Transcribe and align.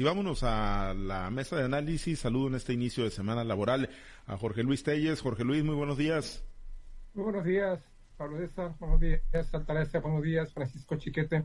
Y 0.00 0.02
vámonos 0.02 0.44
a 0.44 0.94
la 0.94 1.28
mesa 1.28 1.56
de 1.56 1.64
análisis. 1.64 2.20
Saludo 2.20 2.48
en 2.48 2.54
este 2.54 2.72
inicio 2.72 3.04
de 3.04 3.10
semana 3.10 3.44
laboral 3.44 3.90
a 4.24 4.38
Jorge 4.38 4.62
Luis 4.62 4.82
Telles. 4.82 5.20
Jorge 5.20 5.44
Luis, 5.44 5.62
muy 5.62 5.74
buenos 5.74 5.98
días. 5.98 6.42
Muy 7.12 7.24
buenos 7.24 7.44
días, 7.44 7.80
Pablo 8.16 8.38
César. 8.38 8.74
Buenos 8.80 8.98
días, 8.98 9.20
Altagracia. 9.52 10.00
Buenos 10.00 10.22
días, 10.22 10.54
Francisco 10.54 10.96
Chiquete. 10.96 11.44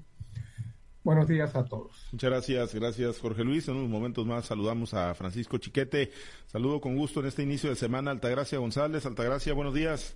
Buenos 1.03 1.27
días 1.27 1.53
a 1.53 1.65
todos. 1.65 2.07
Muchas 2.13 2.29
gracias, 2.29 2.73
gracias 2.73 3.19
Jorge 3.19 3.43
Luis. 3.43 3.67
En 3.67 3.75
unos 3.75 3.89
momentos 3.89 4.25
más 4.25 4.45
saludamos 4.45 4.93
a 4.93 5.13
Francisco 5.15 5.57
Chiquete. 5.57 6.13
Saludo 6.45 6.79
con 6.79 6.95
gusto 6.95 7.19
en 7.19 7.25
este 7.25 7.43
inicio 7.43 7.69
de 7.69 7.75
semana. 7.75 8.11
Altagracia 8.11 8.57
González. 8.57 9.05
Altagracia, 9.05 9.53
buenos 9.53 9.73
días. 9.73 10.15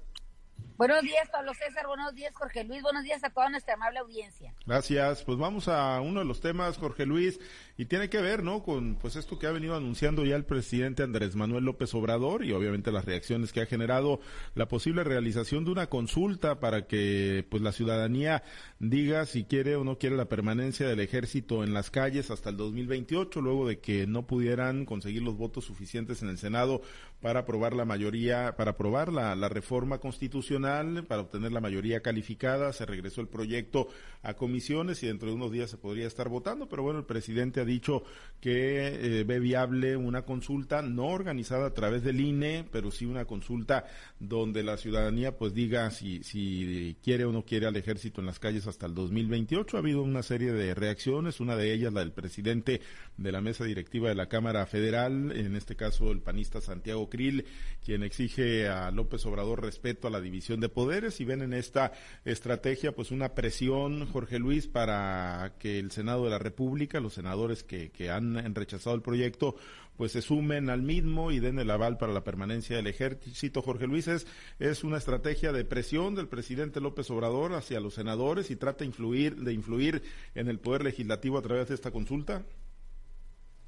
Buenos 0.80 1.02
días, 1.02 1.28
Pablo 1.30 1.54
César. 1.54 1.88
Buenos 1.88 2.16
días, 2.16 2.34
Jorge 2.34 2.64
Luis. 2.64 2.82
Buenos 2.82 3.04
días 3.04 3.22
a 3.26 3.30
toda 3.30 3.50
nuestra 3.50 3.74
amable 3.74 4.00
audiencia. 4.00 4.54
Gracias. 4.66 5.24
Pues 5.24 5.38
vamos 5.38 5.68
a 5.68 6.00
uno 6.00 6.22
de 6.22 6.26
los 6.26 6.40
temas, 6.40 6.78
Jorge 6.78 7.06
Luis, 7.06 7.38
y 7.76 7.84
tiene 7.84 8.10
que 8.10 8.22
ver, 8.22 8.44
¿no? 8.44 8.64
Con 8.64 8.96
pues 8.96 9.18
esto 9.18 9.38
que 9.38 9.48
ha 9.48 9.52
venido 9.52 9.76
anunciando 9.76 10.24
ya 10.24 10.38
el 10.38 10.46
presidente 10.46 11.04
Andrés 11.04 11.36
Manuel 11.36 11.66
López 11.66 11.94
Obrador 11.96 12.46
y 12.46 12.54
obviamente 12.54 12.94
las 12.94 13.04
reacciones 13.04 13.52
que 13.52 13.60
ha 13.60 13.66
generado 13.66 14.22
la 14.56 14.70
posible 14.70 15.04
realización 15.04 15.66
de 15.66 15.72
una 15.72 15.88
consulta 15.88 16.62
para 16.62 16.88
que 16.88 17.46
pues 17.50 17.62
la 17.62 17.74
ciudadanía 17.74 18.44
diga 18.80 19.26
si 19.26 19.44
quiere 19.44 19.76
o 19.76 19.84
no 19.84 19.98
quiere 19.98 20.16
la 20.16 20.30
permanencia 20.30 20.88
del 20.88 21.02
ejército 21.02 21.66
en 21.66 21.74
las 21.74 21.92
calles 21.92 22.32
hasta 22.32 22.52
el 22.52 22.58
2028, 22.58 23.42
luego 23.42 23.68
de 23.68 23.80
que 23.80 24.08
no 24.08 24.28
pudieran 24.28 24.86
conseguir 24.86 25.24
los 25.24 25.36
votos 25.36 25.66
suficientes 25.66 26.22
en 26.22 26.30
el 26.30 26.38
Senado 26.38 26.82
para 27.22 27.42
aprobar 27.42 27.74
la 27.74 27.84
mayoría, 27.84 28.56
para 28.56 28.72
aprobar 28.72 29.12
la, 29.12 29.36
la 29.36 29.50
reforma 29.50 30.00
constitucional, 30.00 30.69
para 31.08 31.22
obtener 31.22 31.52
la 31.52 31.62
mayoría 31.62 32.02
calificada. 32.02 32.72
Se 32.74 32.86
regresó 32.86 33.22
el 33.22 33.28
proyecto 33.28 33.88
a 34.22 34.34
comisiones 34.34 35.02
y 35.04 35.08
dentro 35.08 35.30
de 35.30 35.36
unos 35.36 35.52
días 35.52 35.70
se 35.70 35.78
podría 35.78 36.08
estar 36.08 36.30
votando, 36.30 36.68
pero 36.68 36.84
bueno, 36.84 37.00
el 37.00 37.06
presidente 37.06 37.62
ha 37.62 37.66
dicho 37.66 38.04
que 38.42 38.88
eh, 38.88 39.24
ve 39.24 39.40
viable 39.40 39.96
una 39.96 40.24
consulta 40.24 40.82
no 40.82 41.08
organizada 41.08 41.68
a 41.68 41.74
través 41.74 42.04
del 42.04 42.20
INE, 42.20 42.66
pero 42.72 42.92
sí 42.92 43.06
una 43.06 43.26
consulta 43.26 43.86
donde 44.20 44.64
la 44.64 44.78
ciudadanía 44.78 45.38
pues 45.38 45.54
diga 45.54 45.90
si, 45.92 46.24
si 46.24 46.98
quiere 47.04 47.26
o 47.26 47.32
no 47.32 47.44
quiere 47.44 47.66
al 47.66 47.76
ejército 47.76 48.22
en 48.22 48.28
las 48.28 48.40
calles 48.40 48.68
hasta 48.68 48.86
el 48.86 48.94
2028. 48.94 49.78
Ha 49.78 49.80
habido 49.80 50.02
una 50.04 50.24
serie 50.24 50.52
de 50.52 50.76
reacciones, 50.76 51.40
una 51.40 51.56
de 51.56 51.74
ellas 51.74 51.94
la 51.94 52.02
del 52.02 52.12
presidente 52.12 52.82
de 53.18 53.32
la 53.32 53.42
mesa 53.42 53.64
directiva 53.64 54.10
de 54.10 54.16
la 54.16 54.28
Cámara 54.28 54.66
Federal, 54.66 55.32
en 55.32 55.56
este 55.56 55.76
caso 55.76 56.12
el 56.12 56.22
panista 56.22 56.62
Santiago 56.62 57.10
Krill, 57.10 57.46
quien 57.84 58.04
exige 58.04 58.68
a 58.68 58.92
López 58.92 59.26
Obrador 59.26 59.62
respeto 59.62 60.08
a 60.08 60.12
la 60.12 60.22
división 60.22 60.59
de 60.60 60.70
poderes 60.70 61.20
y 61.22 61.26
ven 61.26 61.42
en 61.42 61.54
esta 61.54 61.92
estrategia 62.26 62.94
pues 62.94 63.12
una 63.12 63.36
presión, 63.36 64.06
Jorge 64.08 64.40
Luis, 64.40 64.68
para 64.68 65.54
que 65.60 65.80
el 65.80 65.92
Senado 65.92 66.24
de 66.26 66.30
la 66.30 66.40
República, 66.40 67.00
los 67.00 67.14
senadores 67.14 67.64
que, 67.64 67.90
que 67.92 68.10
han 68.10 68.56
rechazado 68.56 68.96
el 68.96 69.02
proyecto, 69.02 69.56
pues 70.00 70.14
se 70.14 70.22
sumen 70.22 70.70
al 70.70 70.82
mismo 70.82 71.30
y 71.30 71.42
den 71.42 71.60
el 71.60 71.70
aval 71.70 71.98
para 71.98 72.14
la 72.14 72.24
permanencia 72.24 72.78
del 72.78 72.88
ejército. 72.88 73.62
Jorge 73.62 73.86
Luis, 73.86 74.08
es, 74.08 74.28
es 74.58 74.86
una 74.86 74.98
estrategia 74.98 75.52
de 75.52 75.66
presión 75.66 76.16
del 76.16 76.30
presidente 76.30 76.80
López 76.80 77.12
Obrador 77.12 77.54
hacia 77.54 77.82
los 77.82 77.96
senadores 77.96 78.50
y 78.50 78.56
trata 78.56 78.86
influir, 78.86 79.36
de 79.36 79.52
influir 79.52 80.02
en 80.36 80.48
el 80.48 80.58
poder 80.58 80.86
legislativo 80.86 81.38
a 81.38 81.42
través 81.42 81.68
de 81.68 81.76
esta 81.76 81.92
consulta. 81.92 82.44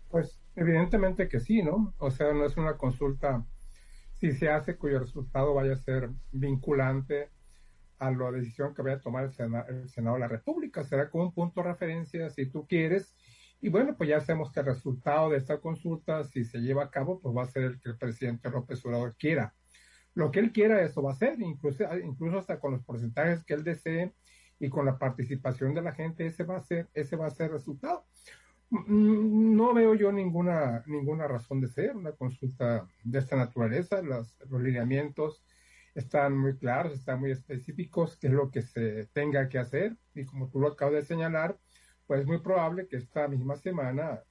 Pues 0.09 0.39
evidentemente 0.55 1.28
que 1.28 1.42
sí, 1.42 1.64
¿no? 1.64 1.94
O 1.98 2.11
sea, 2.11 2.31
no 2.31 2.45
es 2.45 2.55
una 2.55 2.78
consulta, 2.78 3.45
si 4.22 4.33
se 4.33 4.50
hace 4.50 4.77
cuyo 4.77 5.00
resultado 5.00 5.55
vaya 5.55 5.73
a 5.73 5.77
ser 5.77 6.11
vinculante 6.31 7.31
a 7.97 8.11
la 8.11 8.31
decisión 8.31 8.75
que 8.75 8.83
vaya 8.83 8.97
a 8.97 9.02
tomar 9.02 9.23
el, 9.23 9.89
Senado 9.89 10.16
de 10.16 10.19
la 10.19 10.27
República. 10.27 10.83
Será 10.83 11.09
como 11.09 11.23
un 11.23 11.33
punto 11.33 11.61
de 11.61 11.69
referencia, 11.69 12.30
si 12.30 12.45
tú 12.45 12.67
quieres. 12.67 13.16
Y 13.61 13.69
bueno, 13.69 13.97
pues 13.97 14.09
ya 14.09 14.22
sabemos 14.22 14.52
que 14.52 14.59
el 14.59 14.67
resultado 14.67 15.31
de 15.31 15.38
esta 15.38 15.59
consulta, 15.59 16.23
si 16.23 16.45
se 16.45 16.59
lleva 16.59 16.83
a 16.83 16.92
cabo, 16.92 17.19
pues 17.19 17.36
va 17.36 17.42
a 17.42 17.47
ser 17.47 17.64
el 17.64 17.80
que 17.80 17.89
el 17.89 17.97
presidente 17.97 18.52
López 18.52 18.86
Obrador 18.86 19.16
quiera. 19.17 19.55
Lo 20.14 20.30
que 20.30 20.39
él 20.39 20.52
quiera, 20.52 20.83
eso 20.83 21.02
va 21.02 21.14
a 21.14 21.16
ser, 21.16 21.42
incluso, 21.42 21.83
incluso 21.97 22.38
hasta 22.38 22.59
con 22.59 22.73
los 22.73 22.83
porcentajes 22.83 23.43
que 23.43 23.55
él 23.55 23.64
desee 23.64 24.14
y 24.60 24.70
con 24.70 24.86
la 24.86 24.99
participación 24.99 25.73
de 25.73 25.81
la 25.81 25.93
gente, 25.93 26.27
ese 26.27 26.43
va 26.43 26.58
a 26.58 26.64
ser, 26.64 26.89
ese 26.93 27.15
va 27.15 27.26
a 27.26 27.31
ser 27.31 27.48
el 27.48 27.54
resultado. 27.54 28.05
Mm, 28.71 29.55
no 29.58 29.73
veo 29.73 29.95
yo 29.95 30.11
ninguna, 30.14 30.83
ninguna 30.87 31.27
razón 31.27 31.59
de 31.61 31.67
ser 31.67 31.95
una 31.95 32.14
consulta 32.14 32.87
de 33.04 33.20
esta 33.20 33.36
naturaleza. 33.36 34.02
Los, 34.02 34.37
los 34.49 34.61
lineamientos 34.61 35.43
están 35.93 36.37
muy 36.37 36.58
claros, 36.58 36.93
están 36.93 37.20
muy 37.20 37.31
específicos, 37.31 38.17
qué 38.17 38.27
es 38.27 38.33
lo 38.33 38.49
que 38.52 38.61
se 38.61 39.08
tenga 39.08 39.49
que 39.49 39.60
hacer. 39.60 39.98
Y 40.14 40.26
como 40.26 40.49
tú 40.49 40.60
lo 40.61 40.70
acabas 40.70 40.95
de 40.95 41.05
señalar, 41.05 41.60
pues 42.08 42.21
es 42.21 42.27
muy 42.27 42.39
probable 42.39 42.87
que 42.87 42.98
esta 42.98 43.27
misma 43.27 43.58
semana 43.58 44.23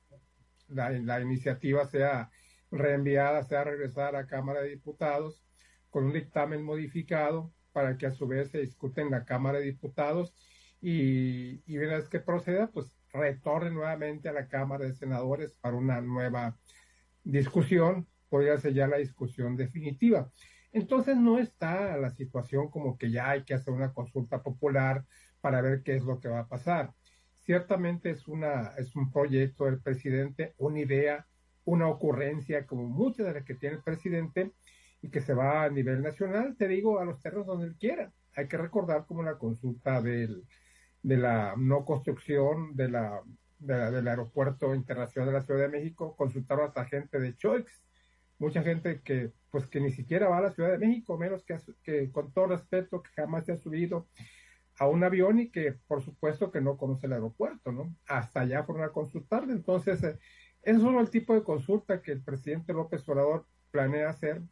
la, 0.68 0.90
la 0.90 1.20
iniciativa 1.20 1.84
sea 1.86 2.30
reenviada, 2.70 3.42
sea 3.44 3.64
regresada 3.64 4.08
a 4.08 4.12
la 4.12 4.26
Cámara 4.26 4.62
de 4.62 4.70
Diputados 4.70 5.44
con 5.90 6.04
un 6.04 6.12
dictamen 6.12 6.62
modificado 6.64 7.54
para 7.72 7.98
que 7.98 8.06
a 8.06 8.12
su 8.12 8.26
vez 8.26 8.50
se 8.50 8.60
discute 8.60 9.02
en 9.02 9.10
la 9.10 9.24
Cámara 9.24 9.58
de 9.58 9.66
Diputados 9.66 10.34
y, 10.80 11.62
y 11.70 11.78
una 11.78 11.96
vez 11.96 12.08
que 12.08 12.20
proceda, 12.20 12.70
pues 12.72 12.99
retorne 13.12 13.70
nuevamente 13.70 14.28
a 14.28 14.32
la 14.32 14.48
Cámara 14.48 14.84
de 14.84 14.94
Senadores 14.94 15.52
para 15.60 15.76
una 15.76 16.00
nueva 16.00 16.58
discusión, 17.24 18.06
podría 18.28 18.58
ser 18.58 18.74
ya 18.74 18.86
la 18.86 18.98
discusión 18.98 19.56
definitiva. 19.56 20.30
Entonces 20.72 21.16
no 21.16 21.38
está 21.38 21.96
la 21.96 22.10
situación 22.10 22.70
como 22.70 22.96
que 22.96 23.10
ya 23.10 23.30
hay 23.30 23.44
que 23.44 23.54
hacer 23.54 23.74
una 23.74 23.92
consulta 23.92 24.42
popular 24.42 25.04
para 25.40 25.60
ver 25.60 25.82
qué 25.82 25.96
es 25.96 26.04
lo 26.04 26.20
que 26.20 26.28
va 26.28 26.40
a 26.40 26.48
pasar. 26.48 26.94
Ciertamente 27.38 28.10
es 28.10 28.28
una 28.28 28.74
es 28.78 28.94
un 28.94 29.10
proyecto 29.10 29.64
del 29.64 29.80
presidente, 29.80 30.54
una 30.58 30.80
idea, 30.80 31.26
una 31.64 31.88
ocurrencia 31.88 32.66
como 32.66 32.86
muchas 32.86 33.26
de 33.26 33.34
las 33.34 33.44
que 33.44 33.54
tiene 33.54 33.76
el 33.76 33.82
presidente 33.82 34.52
y 35.02 35.10
que 35.10 35.20
se 35.20 35.34
va 35.34 35.64
a 35.64 35.70
nivel 35.70 36.02
nacional, 36.02 36.56
te 36.56 36.68
digo, 36.68 37.00
a 37.00 37.04
los 37.04 37.20
terrenos 37.20 37.46
donde 37.46 37.66
él 37.66 37.76
quiera. 37.76 38.12
Hay 38.36 38.46
que 38.46 38.58
recordar 38.58 39.06
como 39.06 39.22
la 39.22 39.38
consulta 39.38 40.00
del 40.00 40.44
de 41.02 41.16
la 41.16 41.54
no 41.56 41.84
construcción 41.84 42.76
de 42.76 42.90
la, 42.90 43.22
del 43.58 44.08
aeropuerto 44.08 44.74
internacional 44.74 45.28
de 45.28 45.38
la 45.38 45.42
Ciudad 45.42 45.60
de 45.60 45.68
México, 45.68 46.16
consultaron 46.16 46.66
hasta 46.66 46.84
gente 46.84 47.18
de 47.18 47.36
Choix, 47.36 47.82
mucha 48.38 48.62
gente 48.62 49.00
que 49.02 49.32
pues 49.50 49.66
que 49.66 49.80
ni 49.80 49.90
siquiera 49.90 50.28
va 50.28 50.38
a 50.38 50.42
la 50.42 50.52
Ciudad 50.52 50.70
de 50.70 50.78
México, 50.78 51.18
menos 51.18 51.44
que, 51.44 51.56
que 51.82 52.10
con 52.10 52.32
todo 52.32 52.48
respeto 52.48 53.02
que 53.02 53.10
jamás 53.10 53.44
se 53.46 53.52
ha 53.52 53.56
subido 53.56 54.06
a 54.78 54.86
un 54.86 55.04
avión 55.04 55.40
y 55.40 55.50
que 55.50 55.72
por 55.86 56.02
supuesto 56.02 56.50
que 56.50 56.60
no 56.60 56.76
conoce 56.76 57.06
el 57.06 57.12
aeropuerto, 57.12 57.72
¿no? 57.72 57.94
Hasta 58.06 58.40
allá 58.40 58.62
fueron 58.62 58.84
a 58.84 58.92
consultarle. 58.92 59.52
Entonces, 59.52 60.02
eh, 60.04 60.18
es 60.62 60.80
solo 60.80 61.00
el 61.00 61.10
tipo 61.10 61.34
de 61.34 61.42
consulta 61.42 62.00
que 62.00 62.12
el 62.12 62.22
presidente 62.22 62.72
López 62.72 63.06
Obrador 63.08 63.46
planea 63.70 64.08
hacer 64.08 64.42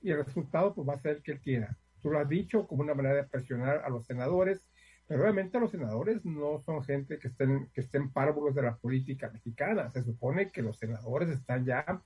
y 0.00 0.10
el 0.10 0.24
resultado 0.24 0.74
pues 0.74 0.88
va 0.88 0.94
a 0.94 0.98
ser 0.98 1.16
el 1.16 1.22
que 1.22 1.32
él 1.32 1.40
quiera. 1.40 1.78
Tú 2.00 2.10
lo 2.10 2.18
has 2.18 2.28
dicho 2.28 2.66
como 2.66 2.82
una 2.82 2.94
manera 2.94 3.16
de 3.16 3.24
presionar 3.24 3.82
a 3.84 3.88
los 3.88 4.04
senadores, 4.04 4.68
pero 5.08 5.22
obviamente 5.22 5.58
los 5.58 5.70
senadores 5.70 6.22
no 6.26 6.60
son 6.60 6.84
gente 6.84 7.18
que 7.18 7.28
estén, 7.28 7.70
que 7.72 7.80
estén 7.80 8.12
párvulos 8.12 8.54
de 8.54 8.60
la 8.60 8.76
política 8.76 9.30
mexicana. 9.30 9.90
Se 9.90 10.02
supone 10.02 10.52
que 10.52 10.60
los 10.60 10.78
senadores 10.78 11.30
están 11.30 11.64
ya 11.64 12.02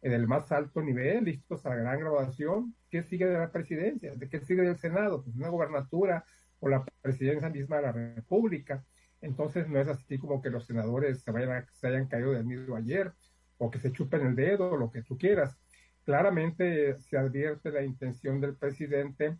en 0.00 0.12
el 0.12 0.28
más 0.28 0.52
alto 0.52 0.80
nivel, 0.80 1.24
listos 1.24 1.66
a 1.66 1.70
la 1.70 1.76
gran 1.76 1.98
graduación. 1.98 2.76
¿Qué 2.88 3.02
sigue 3.02 3.26
de 3.26 3.38
la 3.38 3.50
presidencia? 3.50 4.14
¿De 4.14 4.28
qué 4.28 4.38
sigue 4.38 4.62
del 4.62 4.78
Senado? 4.78 5.24
Pues 5.24 5.34
una 5.34 5.48
gobernatura 5.48 6.24
o 6.60 6.68
la 6.68 6.84
presidencia 7.02 7.50
misma 7.50 7.76
de 7.76 7.82
la 7.82 7.92
República. 7.92 8.84
Entonces 9.20 9.68
no 9.68 9.80
es 9.80 9.88
así 9.88 10.16
como 10.18 10.40
que 10.40 10.50
los 10.50 10.64
senadores 10.64 11.22
se, 11.22 11.32
vayan 11.32 11.66
se 11.72 11.88
hayan 11.88 12.06
caído 12.06 12.30
del 12.30 12.46
nido 12.46 12.76
ayer 12.76 13.12
o 13.58 13.68
que 13.68 13.80
se 13.80 13.90
chupen 13.90 14.26
el 14.26 14.36
dedo 14.36 14.70
o 14.70 14.76
lo 14.76 14.92
que 14.92 15.02
tú 15.02 15.18
quieras. 15.18 15.58
Claramente 16.04 17.00
se 17.00 17.18
advierte 17.18 17.72
la 17.72 17.82
intención 17.82 18.40
del 18.40 18.54
presidente 18.54 19.38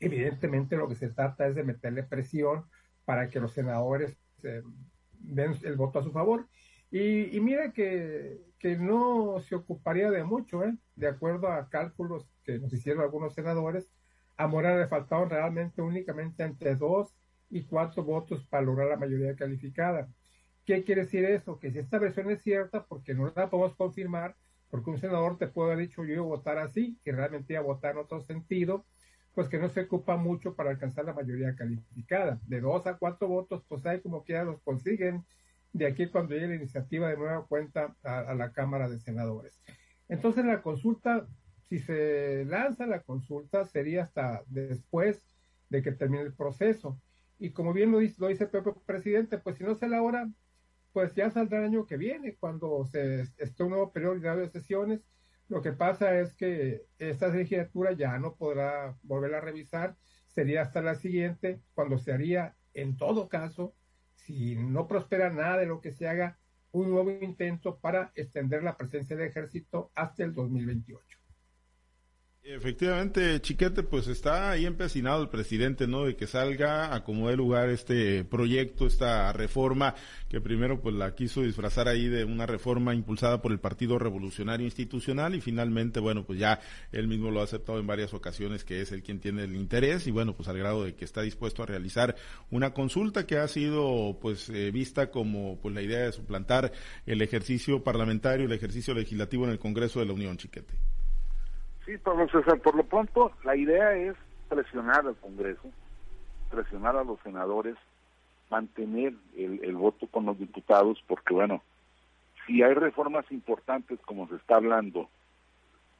Evidentemente 0.00 0.76
lo 0.76 0.88
que 0.88 0.94
se 0.94 1.08
trata 1.08 1.46
es 1.46 1.54
de 1.54 1.64
meterle 1.64 2.02
presión 2.02 2.64
para 3.04 3.28
que 3.28 3.40
los 3.40 3.52
senadores 3.52 4.16
eh, 4.42 4.62
den 5.12 5.54
el 5.62 5.76
voto 5.76 5.98
a 5.98 6.02
su 6.02 6.12
favor. 6.12 6.48
Y, 6.90 7.40
mira 7.40 7.72
que, 7.72 8.40
que, 8.58 8.76
no 8.76 9.40
se 9.40 9.56
ocuparía 9.56 10.10
de 10.10 10.22
mucho, 10.22 10.62
¿eh? 10.62 10.76
de 10.94 11.08
acuerdo 11.08 11.48
a 11.48 11.68
cálculos 11.68 12.28
que 12.44 12.58
nos 12.58 12.72
hicieron 12.72 13.02
algunos 13.02 13.34
senadores, 13.34 13.90
a 14.36 14.46
Morena 14.46 14.78
le 14.78 14.86
faltaban 14.86 15.28
realmente 15.28 15.82
únicamente 15.82 16.44
entre 16.44 16.76
dos 16.76 17.14
y 17.50 17.64
cuatro 17.64 18.04
votos 18.04 18.46
para 18.46 18.64
lograr 18.64 18.88
la 18.88 18.96
mayoría 18.96 19.34
calificada. 19.34 20.08
¿Qué 20.64 20.84
quiere 20.84 21.02
decir 21.02 21.24
eso? 21.24 21.58
Que 21.58 21.70
si 21.70 21.78
esta 21.78 21.98
versión 21.98 22.30
es 22.30 22.42
cierta, 22.42 22.84
porque 22.84 23.14
no 23.14 23.32
la 23.34 23.50
podemos 23.50 23.76
confirmar, 23.76 24.36
porque 24.68 24.90
un 24.90 24.98
senador 24.98 25.38
te 25.38 25.46
puede 25.46 25.72
haber 25.72 25.86
dicho 25.86 26.04
yo 26.04 26.14
iba 26.14 26.22
a 26.22 26.26
votar 26.26 26.58
así, 26.58 26.98
que 27.04 27.12
realmente 27.12 27.52
iba 27.52 27.60
a 27.60 27.64
votar 27.64 27.92
en 27.92 27.98
otro 27.98 28.20
sentido, 28.20 28.84
pues 29.36 29.50
que 29.50 29.58
no 29.58 29.68
se 29.68 29.82
ocupa 29.82 30.16
mucho 30.16 30.54
para 30.54 30.70
alcanzar 30.70 31.04
la 31.04 31.12
mayoría 31.12 31.54
calificada. 31.54 32.40
De 32.46 32.58
dos 32.62 32.86
a 32.86 32.96
cuatro 32.96 33.28
votos, 33.28 33.62
pues 33.68 33.84
hay 33.84 34.00
como 34.00 34.24
que 34.24 34.32
ya 34.32 34.44
los 34.44 34.62
consiguen 34.62 35.26
de 35.74 35.86
aquí 35.86 36.06
cuando 36.06 36.32
llegue 36.32 36.48
la 36.48 36.54
iniciativa 36.54 37.10
de 37.10 37.18
nueva 37.18 37.44
cuenta 37.46 37.94
a, 38.02 38.32
la 38.32 38.52
Cámara 38.52 38.88
de 38.88 38.98
Senadores. 38.98 39.60
Entonces 40.08 40.42
la 40.46 40.62
consulta, 40.62 41.28
si 41.68 41.78
se 41.78 42.46
lanza 42.46 42.86
la 42.86 43.02
consulta, 43.02 43.66
sería 43.66 44.04
hasta 44.04 44.42
después 44.46 45.22
de 45.68 45.82
que 45.82 45.92
termine 45.92 46.22
el 46.22 46.32
proceso. 46.32 46.98
Y 47.38 47.50
como 47.50 47.74
bien 47.74 47.92
lo 47.92 47.98
dice, 47.98 48.16
lo 48.18 48.28
dice 48.28 48.44
el 48.44 48.50
propio 48.50 48.82
presidente, 48.86 49.36
pues 49.36 49.58
si 49.58 49.64
no 49.64 49.74
se 49.74 49.86
la 49.86 50.00
hora, 50.00 50.30
pues 50.94 51.14
ya 51.14 51.30
saldrá 51.30 51.58
el 51.58 51.66
año 51.66 51.84
que 51.84 51.98
viene, 51.98 52.36
cuando 52.36 52.86
se 52.86 53.26
esté 53.36 53.64
un 53.64 53.68
nuevo 53.68 53.92
periodo 53.92 54.14
de 54.14 54.48
sesiones. 54.48 55.02
Lo 55.48 55.62
que 55.62 55.72
pasa 55.72 56.18
es 56.18 56.34
que 56.34 56.86
esta 56.98 57.28
legislatura 57.28 57.92
ya 57.92 58.18
no 58.18 58.34
podrá 58.34 58.96
volver 59.02 59.34
a 59.34 59.40
revisar, 59.40 59.96
sería 60.26 60.62
hasta 60.62 60.82
la 60.82 60.96
siguiente, 60.96 61.60
cuando 61.74 61.98
se 61.98 62.12
haría, 62.12 62.56
en 62.74 62.96
todo 62.96 63.28
caso, 63.28 63.74
si 64.14 64.56
no 64.56 64.88
prospera 64.88 65.30
nada 65.30 65.58
de 65.58 65.66
lo 65.66 65.80
que 65.80 65.92
se 65.92 66.08
haga, 66.08 66.38
un 66.72 66.90
nuevo 66.90 67.10
intento 67.10 67.78
para 67.78 68.12
extender 68.16 68.62
la 68.62 68.76
presencia 68.76 69.16
del 69.16 69.28
ejército 69.28 69.92
hasta 69.94 70.24
el 70.24 70.34
2028. 70.34 71.18
Efectivamente, 72.48 73.40
Chiquete, 73.40 73.82
pues 73.82 74.06
está 74.06 74.52
ahí 74.52 74.66
empecinado 74.66 75.20
el 75.20 75.28
presidente, 75.28 75.88
¿no? 75.88 76.04
De 76.04 76.14
que 76.14 76.28
salga 76.28 76.94
a 76.94 77.02
como 77.02 77.28
dé 77.28 77.36
lugar 77.36 77.68
este 77.70 78.22
proyecto, 78.22 78.86
esta 78.86 79.32
reforma, 79.32 79.96
que 80.28 80.40
primero 80.40 80.80
pues 80.80 80.94
la 80.94 81.12
quiso 81.16 81.42
disfrazar 81.42 81.88
ahí 81.88 82.06
de 82.06 82.24
una 82.24 82.46
reforma 82.46 82.94
impulsada 82.94 83.42
por 83.42 83.50
el 83.50 83.58
Partido 83.58 83.98
Revolucionario 83.98 84.64
Institucional 84.64 85.34
y 85.34 85.40
finalmente, 85.40 85.98
bueno, 85.98 86.24
pues 86.24 86.38
ya 86.38 86.60
él 86.92 87.08
mismo 87.08 87.32
lo 87.32 87.40
ha 87.40 87.44
aceptado 87.44 87.80
en 87.80 87.88
varias 87.88 88.14
ocasiones 88.14 88.62
que 88.62 88.80
es 88.80 88.92
el 88.92 89.02
quien 89.02 89.18
tiene 89.18 89.42
el 89.42 89.56
interés 89.56 90.06
y 90.06 90.12
bueno, 90.12 90.36
pues 90.36 90.48
al 90.48 90.56
grado 90.56 90.84
de 90.84 90.94
que 90.94 91.04
está 91.04 91.22
dispuesto 91.22 91.64
a 91.64 91.66
realizar 91.66 92.14
una 92.52 92.72
consulta 92.72 93.26
que 93.26 93.38
ha 93.38 93.48
sido 93.48 94.18
pues 94.20 94.48
eh, 94.50 94.70
vista 94.70 95.10
como 95.10 95.58
pues 95.60 95.74
la 95.74 95.82
idea 95.82 96.04
de 96.04 96.12
suplantar 96.12 96.70
el 97.06 97.22
ejercicio 97.22 97.82
parlamentario, 97.82 98.46
el 98.46 98.52
ejercicio 98.52 98.94
legislativo 98.94 99.46
en 99.46 99.50
el 99.50 99.58
Congreso 99.58 99.98
de 99.98 100.06
la 100.06 100.12
Unión, 100.12 100.36
Chiquete. 100.36 100.74
Sí, 101.86 101.96
Pablo 101.98 102.28
César, 102.28 102.58
por 102.58 102.74
lo 102.74 102.82
pronto 102.82 103.30
la 103.44 103.54
idea 103.54 103.94
es 103.94 104.16
presionar 104.48 105.06
al 105.06 105.14
Congreso, 105.16 105.70
presionar 106.50 106.96
a 106.96 107.04
los 107.04 107.20
senadores, 107.20 107.76
mantener 108.50 109.14
el, 109.36 109.76
voto 109.76 110.08
con 110.08 110.26
los 110.26 110.36
diputados, 110.36 111.00
porque 111.06 111.32
bueno, 111.32 111.62
si 112.44 112.60
hay 112.60 112.74
reformas 112.74 113.24
importantes 113.30 114.00
como 114.00 114.26
se 114.28 114.34
está 114.34 114.56
hablando, 114.56 115.08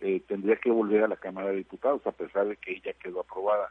eh, 0.01 0.21
tendría 0.27 0.57
que 0.57 0.73
volver 0.73 1.05
a 1.05 1.09
la 1.09 1.17
Cámara 1.17 1.51
de 1.51 1.59
Diputados, 1.59 2.05
a 2.05 2.13
pesar 2.13 2.49
de 2.49 2.57
que 2.57 2.73
ella 2.73 2.93
quedó 2.95 3.21
aprobada. 3.21 3.71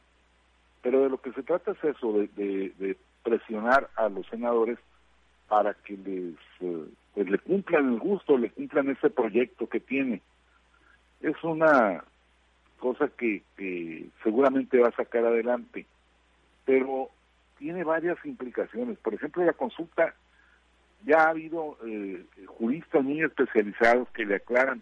Pero 0.82 1.02
de 1.02 1.10
lo 1.10 1.18
que 1.20 1.34
se 1.34 1.44
trata 1.44 1.72
es 1.72 1.84
eso, 1.84 2.14
de, 2.14 2.98
presionar 3.24 3.90
a 3.98 4.08
los 4.08 4.26
senadores 4.28 4.80
para 5.50 5.74
que 5.74 5.98
les 5.98 6.36
eh, 6.62 6.86
pues 7.14 7.30
le 7.30 7.40
cumplan 7.40 7.94
el 7.94 8.00
gusto, 8.00 8.38
le 8.38 8.52
cumplan 8.52 8.90
ese 8.90 9.10
proyecto 9.10 9.68
que 9.68 9.80
tiene 9.80 10.22
es 11.22 11.44
una 11.44 12.04
cosa 12.80 13.10
que, 13.10 13.42
seguramente 14.24 14.80
va 14.80 14.90
a 14.90 14.96
sacar 14.96 15.26
adelante, 15.26 15.86
pero 16.66 17.10
tiene 17.58 17.84
varias 17.84 18.18
implicaciones. 18.26 18.98
Por 19.00 19.14
ejemplo, 19.14 19.44
la 19.44 19.54
consulta, 19.54 20.14
ya 21.06 21.24
ha 21.24 21.30
habido 21.30 21.78
eh, 21.86 22.26
juristas 22.48 23.04
muy 23.04 23.22
especializados 23.22 24.10
que 24.10 24.26
le 24.26 24.36
aclaran 24.36 24.82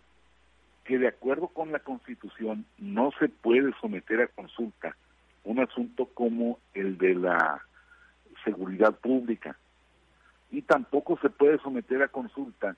que 0.84 0.98
de 0.98 1.08
acuerdo 1.08 1.48
con 1.48 1.72
la 1.72 1.80
Constitución 1.80 2.66
no 2.78 3.12
se 3.20 3.30
puede 3.30 3.72
someter 3.80 4.22
a 4.22 4.28
consulta 4.28 4.96
un 5.46 5.60
asunto 5.60 6.06
como 6.14 6.60
el 6.74 6.98
de 6.98 7.16
la 7.16 7.62
seguridad 8.44 8.94
pública 8.96 9.58
y 10.52 10.62
tampoco 10.62 11.18
se 11.22 11.30
puede 11.30 11.58
someter 11.60 12.02
a 12.04 12.10
consulta 12.10 12.76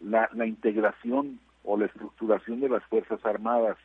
la, 0.00 0.28
la 0.32 0.46
integración 0.46 1.40
o 1.64 1.76
la 1.76 1.86
estructuración 1.86 2.60
de 2.60 2.68
las 2.68 2.84
Fuerzas 2.84 3.24
Armadas. 3.24 3.76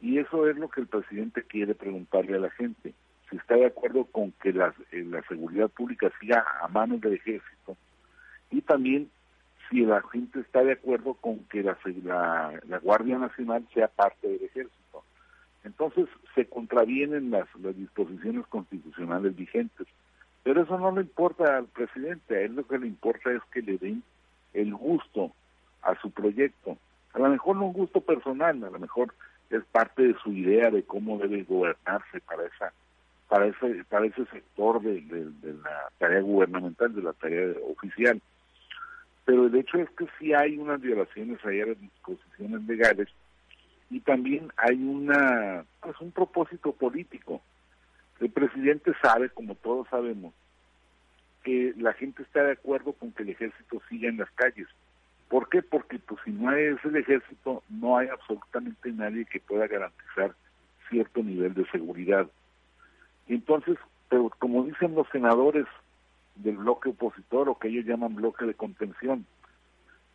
Y 0.00 0.18
eso 0.18 0.48
es 0.48 0.56
lo 0.56 0.68
que 0.68 0.80
el 0.80 0.86
presidente 0.86 1.42
quiere 1.42 1.74
preguntarle 1.74 2.36
a 2.36 2.40
la 2.40 2.50
gente, 2.50 2.94
si 3.28 3.36
está 3.36 3.56
de 3.56 3.66
acuerdo 3.66 4.04
con 4.04 4.32
que 4.32 4.52
la, 4.52 4.74
eh, 4.92 5.04
la 5.04 5.22
seguridad 5.22 5.68
pública 5.68 6.10
siga 6.20 6.44
a 6.62 6.68
manos 6.68 7.00
del 7.00 7.14
ejército 7.14 7.76
y 8.50 8.62
también 8.62 9.10
si 9.68 9.84
la 9.84 10.02
gente 10.10 10.40
está 10.40 10.62
de 10.62 10.72
acuerdo 10.72 11.14
con 11.14 11.40
que 11.44 11.62
la, 11.62 11.76
la, 12.66 12.78
Guardia 12.78 13.18
Nacional 13.18 13.66
sea 13.74 13.88
parte 13.88 14.26
del 14.26 14.42
ejército. 14.42 15.04
Entonces 15.64 16.06
se 16.34 16.46
contravienen 16.46 17.30
las, 17.30 17.46
las 17.56 17.76
disposiciones 17.76 18.46
constitucionales 18.46 19.36
vigentes. 19.36 19.86
Pero 20.42 20.62
eso 20.62 20.78
no 20.78 20.92
le 20.92 21.02
importa 21.02 21.58
al 21.58 21.66
presidente, 21.66 22.36
a 22.36 22.40
él 22.40 22.54
lo 22.54 22.66
que 22.66 22.78
le 22.78 22.86
importa 22.86 23.30
es 23.30 23.42
que 23.52 23.60
le 23.60 23.76
den 23.76 24.02
el 24.54 24.74
gusto 24.74 25.32
a 25.82 25.94
su 26.00 26.10
proyecto. 26.10 26.76
A 27.12 27.18
lo 27.18 27.28
mejor 27.28 27.56
no 27.56 27.66
un 27.66 27.72
gusto 27.72 28.00
personal, 28.00 28.62
a 28.62 28.70
lo 28.70 28.78
mejor 28.78 29.14
es 29.50 29.64
parte 29.72 30.02
de 30.02 30.14
su 30.22 30.32
idea 30.32 30.70
de 30.70 30.82
cómo 30.82 31.18
debe 31.18 31.42
gobernarse 31.44 32.20
para 32.20 32.44
esa 32.44 32.72
para 33.28 33.46
ese 33.46 33.84
para 33.84 34.06
ese 34.06 34.24
sector 34.26 34.80
de, 34.80 35.02
la 35.62 35.90
tarea 35.98 36.20
gubernamental, 36.20 36.94
de 36.94 37.02
la 37.02 37.12
tarea 37.12 37.54
oficial. 37.70 38.20
Pero 39.24 39.46
el 39.46 39.54
hecho 39.54 39.78
es 39.78 39.90
que 39.90 40.06
sí 40.18 40.32
hay 40.32 40.56
unas 40.56 40.80
violaciones 40.80 41.44
ahí 41.44 41.60
a 41.60 41.66
disposiciones 41.66 42.62
legales 42.66 43.08
y 43.90 44.00
también 44.00 44.50
hay 44.56 44.76
una 44.76 45.64
pues 45.80 46.00
un 46.00 46.12
propósito 46.12 46.72
político. 46.72 47.42
El 48.20 48.30
presidente 48.30 48.92
sabe, 49.00 49.30
como 49.30 49.54
todos 49.54 49.86
sabemos, 49.88 50.34
que 51.44 51.72
la 51.76 51.92
gente 51.92 52.22
está 52.22 52.42
de 52.42 52.52
acuerdo 52.52 52.92
con 52.92 53.12
que 53.12 53.22
el 53.22 53.30
ejército 53.30 53.80
siga 53.88 54.08
en 54.08 54.16
las 54.16 54.30
calles 54.32 54.66
¿Por 55.28 55.48
qué? 55.48 55.62
Porque 55.62 55.98
pues 55.98 56.20
si 56.24 56.30
no 56.30 56.52
es 56.52 56.82
el 56.84 56.96
ejército, 56.96 57.62
no 57.68 57.98
hay 57.98 58.08
absolutamente 58.08 58.90
nadie 58.92 59.26
que 59.26 59.40
pueda 59.40 59.66
garantizar 59.66 60.34
cierto 60.88 61.22
nivel 61.22 61.54
de 61.54 61.66
seguridad. 61.70 62.26
Entonces, 63.26 63.76
pero 64.08 64.30
como 64.38 64.64
dicen 64.64 64.94
los 64.94 65.06
senadores 65.10 65.66
del 66.36 66.56
bloque 66.56 66.90
opositor 66.90 67.48
o 67.48 67.58
que 67.58 67.68
ellos 67.68 67.84
llaman 67.84 68.14
bloque 68.14 68.46
de 68.46 68.54
contención, 68.54 69.26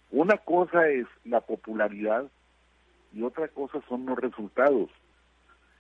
una 0.09 0.37
cosa 0.37 0.87
es 0.89 1.05
la 1.25 1.41
popularidad 1.41 2.25
y 3.13 3.21
otra 3.23 3.47
cosa 3.47 3.81
son 3.87 4.05
los 4.05 4.17
resultados. 4.17 4.89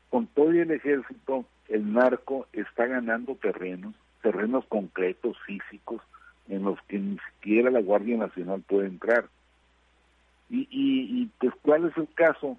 Con 0.09 0.27
todo 0.27 0.51
el 0.51 0.69
ejército, 0.69 1.45
el 1.69 1.91
narco 1.91 2.47
está 2.53 2.85
ganando 2.85 3.35
terrenos, 3.35 3.95
terrenos 4.21 4.65
concretos, 4.65 5.37
físicos, 5.45 6.01
en 6.49 6.63
los 6.63 6.81
que 6.83 6.99
ni 6.99 7.17
siquiera 7.17 7.71
la 7.71 7.81
Guardia 7.81 8.17
Nacional 8.17 8.63
puede 8.67 8.87
entrar. 8.87 9.25
Y, 10.49 10.67
y, 10.69 11.25
pues 11.39 11.53
cuál 11.61 11.85
es 11.85 11.97
el 11.97 12.07
caso 12.13 12.57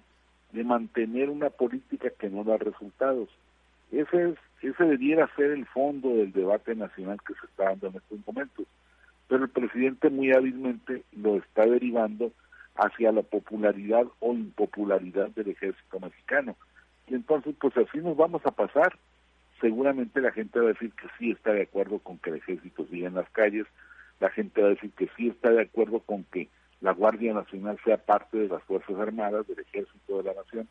de 0.51 0.63
mantener 0.63 1.29
una 1.29 1.49
política 1.49 2.09
que 2.19 2.29
no 2.29 2.43
da 2.43 2.57
resultados. 2.57 3.29
Ese 3.91 4.29
es 4.29 4.37
ese 4.61 4.83
debiera 4.83 5.29
ser 5.35 5.51
el 5.51 5.65
fondo 5.67 6.09
del 6.09 6.31
debate 6.31 6.75
nacional 6.75 7.19
que 7.25 7.33
se 7.35 7.45
está 7.45 7.65
dando 7.65 7.87
en 7.87 7.95
estos 7.95 8.19
momentos. 8.25 8.65
Pero 9.27 9.43
el 9.43 9.49
presidente 9.49 10.09
muy 10.09 10.31
hábilmente 10.31 11.03
lo 11.15 11.37
está 11.37 11.65
derivando 11.65 12.31
hacia 12.75 13.11
la 13.11 13.21
popularidad 13.21 14.05
o 14.19 14.33
impopularidad 14.33 15.29
del 15.29 15.49
ejército 15.49 15.99
mexicano. 15.99 16.55
Y 17.07 17.15
entonces, 17.15 17.55
pues 17.59 17.75
así 17.77 17.99
nos 17.99 18.17
vamos 18.17 18.41
a 18.45 18.51
pasar 18.51 18.97
seguramente 19.61 20.21
la 20.21 20.31
gente 20.31 20.59
va 20.59 20.65
a 20.65 20.73
decir 20.73 20.91
que 20.91 21.07
sí 21.17 21.31
está 21.31 21.53
de 21.53 21.63
acuerdo 21.63 21.99
con 21.99 22.17
que 22.17 22.29
el 22.29 22.37
ejército 22.37 22.85
siga 22.87 23.07
en 23.07 23.15
las 23.15 23.29
calles, 23.29 23.65
la 24.19 24.29
gente 24.29 24.61
va 24.61 24.67
a 24.67 24.71
decir 24.71 24.91
que 24.91 25.09
sí 25.15 25.29
está 25.29 25.51
de 25.51 25.61
acuerdo 25.61 25.99
con 25.99 26.23
que 26.25 26.49
la 26.81 26.91
Guardia 26.91 27.33
Nacional 27.33 27.79
sea 27.83 27.97
parte 27.97 28.37
de 28.37 28.47
las 28.47 28.63
Fuerzas 28.63 28.97
Armadas, 28.97 29.47
del 29.47 29.59
Ejército 29.59 30.17
de 30.17 30.23
la 30.23 30.33
Nación, 30.33 30.67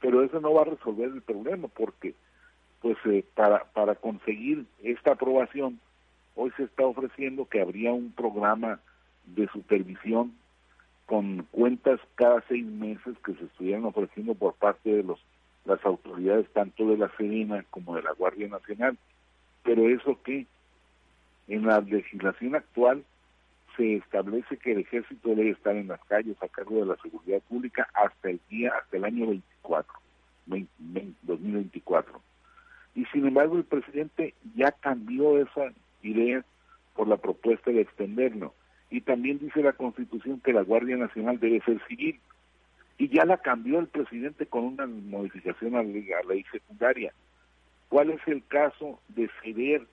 pero 0.00 0.22
eso 0.22 0.40
no 0.40 0.52
va 0.54 0.62
a 0.62 0.66
resolver 0.66 1.10
el 1.10 1.22
problema 1.22 1.68
porque 1.68 2.14
pues 2.80 2.96
eh, 3.06 3.24
para, 3.34 3.64
para 3.72 3.94
conseguir 3.94 4.66
esta 4.82 5.12
aprobación 5.12 5.78
hoy 6.34 6.50
se 6.56 6.64
está 6.64 6.84
ofreciendo 6.84 7.46
que 7.46 7.60
habría 7.60 7.92
un 7.92 8.12
programa 8.12 8.80
de 9.26 9.48
supervisión 9.48 10.32
con 11.06 11.46
cuentas 11.50 12.00
cada 12.14 12.42
seis 12.48 12.64
meses 12.64 13.16
que 13.24 13.34
se 13.34 13.44
estuvieran 13.44 13.84
ofreciendo 13.84 14.34
por 14.34 14.54
parte 14.54 14.90
de 14.90 15.02
los 15.02 15.20
las 15.64 15.84
autoridades 15.84 16.48
tanto 16.52 16.86
de 16.88 16.96
la 16.96 17.10
Sedena 17.16 17.64
como 17.70 17.96
de 17.96 18.02
la 18.02 18.12
Guardia 18.12 18.48
Nacional. 18.48 18.98
Pero 19.62 19.88
eso 19.88 20.20
que 20.22 20.46
en 21.48 21.66
la 21.66 21.80
legislación 21.80 22.56
actual 22.56 23.04
se 23.76 23.96
establece 23.96 24.56
que 24.58 24.72
el 24.72 24.80
ejército 24.80 25.30
debe 25.30 25.50
estar 25.50 25.74
en 25.76 25.88
las 25.88 26.02
calles 26.04 26.36
a 26.42 26.48
cargo 26.48 26.76
de 26.80 26.86
la 26.86 26.96
seguridad 26.96 27.40
pública 27.48 27.88
hasta 27.94 28.30
el 28.30 28.40
día, 28.48 28.72
hasta 28.78 28.96
el 28.96 29.04
año 29.04 29.26
24, 29.28 29.92
2024. 30.46 32.20
Y 32.94 33.04
sin 33.06 33.26
embargo 33.26 33.56
el 33.56 33.64
presidente 33.64 34.34
ya 34.54 34.72
cambió 34.72 35.38
esa 35.38 35.72
idea 36.02 36.44
por 36.94 37.08
la 37.08 37.16
propuesta 37.16 37.70
de 37.70 37.80
extenderlo. 37.80 38.54
Y 38.90 39.00
también 39.00 39.38
dice 39.38 39.62
la 39.62 39.72
Constitución 39.72 40.40
que 40.40 40.52
la 40.52 40.62
Guardia 40.62 40.96
Nacional 40.96 41.40
debe 41.40 41.62
ser 41.62 41.80
civil 41.88 42.20
y 43.02 43.08
ya 43.08 43.24
la 43.24 43.38
cambió 43.38 43.80
el 43.80 43.88
presidente 43.88 44.46
con 44.46 44.62
una 44.62 44.86
modificación 44.86 45.74
a 45.74 45.82
la 45.82 46.22
ley 46.28 46.44
secundaria. 46.52 47.12
¿Cuál 47.88 48.10
es 48.10 48.20
el 48.28 48.46
caso 48.46 49.00
de 49.08 49.28
ceder 49.42 49.88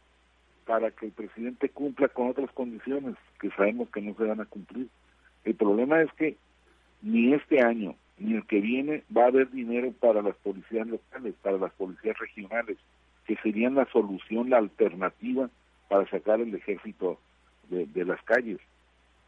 para 0.68 0.92
que 0.92 1.08
el 1.08 1.12
presidente 1.14 1.70
cumpla 1.70 2.08
con 2.10 2.30
otras 2.30 2.52
condiciones 2.52 3.16
que 3.42 3.50
sabemos 3.50 3.90
que 3.90 4.02
no 4.02 4.14
se 4.14 4.26
van 4.26 4.42
a 4.42 4.46
cumplir? 4.46 4.90
El 5.44 5.56
problema 5.56 6.04
es 6.04 6.14
que 6.14 6.38
ni 7.02 7.34
este 7.34 7.64
año 7.64 7.96
ni 8.20 8.36
el 8.36 8.46
que 8.46 8.62
viene 8.62 9.04
va 9.18 9.24
a 9.24 9.30
haber 9.30 9.50
dinero 9.50 9.92
para 9.92 10.22
las 10.22 10.36
policías 10.36 10.86
locales, 10.86 11.34
para 11.42 11.58
las 11.58 11.74
policías 11.74 12.16
regionales, 12.20 12.78
que 13.26 13.38
serían 13.38 13.74
la 13.74 13.86
solución, 13.86 14.52
la 14.52 14.60
alternativa 14.60 15.50
para 15.88 16.08
sacar 16.12 16.42
el 16.42 16.54
ejército 16.54 17.20
de, 17.70 18.06
las 18.06 18.22
calles. 18.22 18.60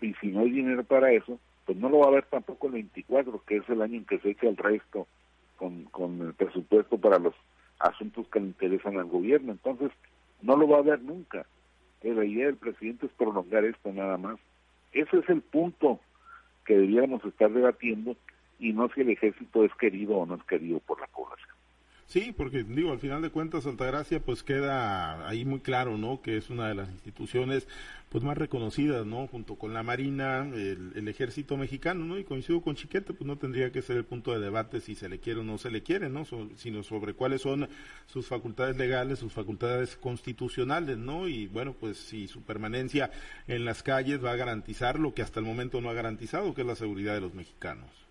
Y 0.02 0.14
si 0.22 0.28
no 0.28 0.42
hay 0.42 0.52
dinero 0.52 0.84
para 0.84 1.12
eso, 1.14 1.40
pues 1.72 1.80
no 1.80 1.88
lo 1.88 2.00
va 2.00 2.08
a 2.08 2.10
haber 2.10 2.26
tampoco 2.26 2.68
el 2.68 2.74
24, 2.74 3.44
que 3.48 3.56
es 3.56 3.70
el 3.70 3.82
año 3.82 3.96
en 3.96 4.04
que 4.04 4.20
se 4.20 4.32
echa 4.32 4.46
el 4.50 4.58
resto 4.58 5.08
con, 5.56 5.86
con 5.86 6.20
el 6.20 6.34
presupuesto 6.34 6.98
para 6.98 7.18
los 7.18 7.34
asuntos 7.80 8.28
que 8.28 8.42
le 8.42 8.48
interesan 8.48 8.98
al 8.98 9.06
gobierno. 9.06 9.54
Entonces, 9.54 9.90
no 10.42 10.58
lo 10.58 10.68
va 10.68 10.76
a 10.76 10.80
haber 10.82 11.02
nunca. 11.02 11.46
La 12.04 12.26
idea 12.26 12.48
del 12.48 12.58
presidente 12.58 13.06
es 13.06 13.14
prolongar 13.14 13.64
esto 13.64 13.94
nada 13.94 14.18
más. 14.18 14.38
Ese 14.92 15.20
es 15.20 15.30
el 15.30 15.42
punto 15.42 16.02
que 16.66 16.74
deberíamos 16.74 17.24
estar 17.24 17.50
debatiendo 17.50 18.18
y 18.60 18.74
no 18.74 18.90
si 18.90 19.00
el 19.00 19.12
ejército 19.12 19.64
es 19.64 19.74
querido 19.76 20.18
o 20.18 20.26
no 20.26 20.36
es 20.36 20.44
querido 20.44 20.80
por 20.80 21.00
la 21.00 21.08
población. 21.08 21.56
Sí, 22.12 22.34
porque 22.36 22.66
digo, 22.66 22.92
al 22.92 23.00
final 23.00 23.22
de 23.22 23.30
cuentas 23.30 23.66
Altagracia 23.66 24.20
pues 24.20 24.44
queda 24.44 25.30
ahí 25.30 25.46
muy 25.46 25.62
claro, 25.62 25.98
¿no? 25.98 26.22
Que 26.22 26.36
es 26.36 26.50
una 26.50 26.68
de 26.68 26.76
las 26.76 26.90
instituciones 26.90 27.70
pues 28.10 28.22
más 28.22 28.38
reconocidas, 28.38 29.06
¿no? 29.06 29.28
Junto 29.28 29.56
con 29.56 29.74
la 29.74 29.82
Marina, 29.82 30.46
el, 30.46 31.08
Ejército 31.08 31.56
Mexicano, 31.56 32.04
¿no? 32.04 32.20
Y 32.20 32.26
coincido 32.26 32.60
con 32.62 32.76
Chiquete, 32.76 33.14
pues 33.14 33.26
no 33.26 33.38
tendría 33.38 33.72
que 33.72 33.82
ser 33.82 33.96
el 33.96 34.04
punto 34.04 34.34
de 34.34 34.42
debate 34.42 34.82
si 34.82 34.94
se 34.94 35.08
le 35.08 35.20
quiere 35.20 35.40
o 35.40 35.44
no 35.44 35.58
se 35.58 35.72
le 35.72 35.84
quiere, 35.84 36.10
¿no? 36.10 36.26
sino 36.58 36.84
sobre 36.84 37.14
cuáles 37.14 37.44
son 37.44 37.70
sus 38.08 38.28
facultades 38.28 38.76
legales, 38.76 39.20
sus 39.20 39.32
facultades 39.32 39.96
constitucionales, 39.96 40.98
¿no? 40.98 41.30
Y 41.30 41.48
bueno, 41.48 41.78
pues 41.80 41.98
si 41.98 42.28
su 42.28 42.42
permanencia 42.42 43.10
en 43.48 43.64
las 43.64 43.84
calles 43.84 44.22
va 44.22 44.34
a 44.34 44.36
garantizar 44.36 45.00
lo 45.00 45.14
que 45.14 45.22
hasta 45.22 45.40
el 45.40 45.46
momento 45.46 45.80
no 45.80 45.90
ha 45.90 45.94
garantizado, 45.94 46.54
que 46.54 46.60
es 46.60 46.68
la 46.68 46.76
seguridad 46.76 47.14
de 47.14 47.22
los 47.22 47.34
mexicanos. 47.34 48.11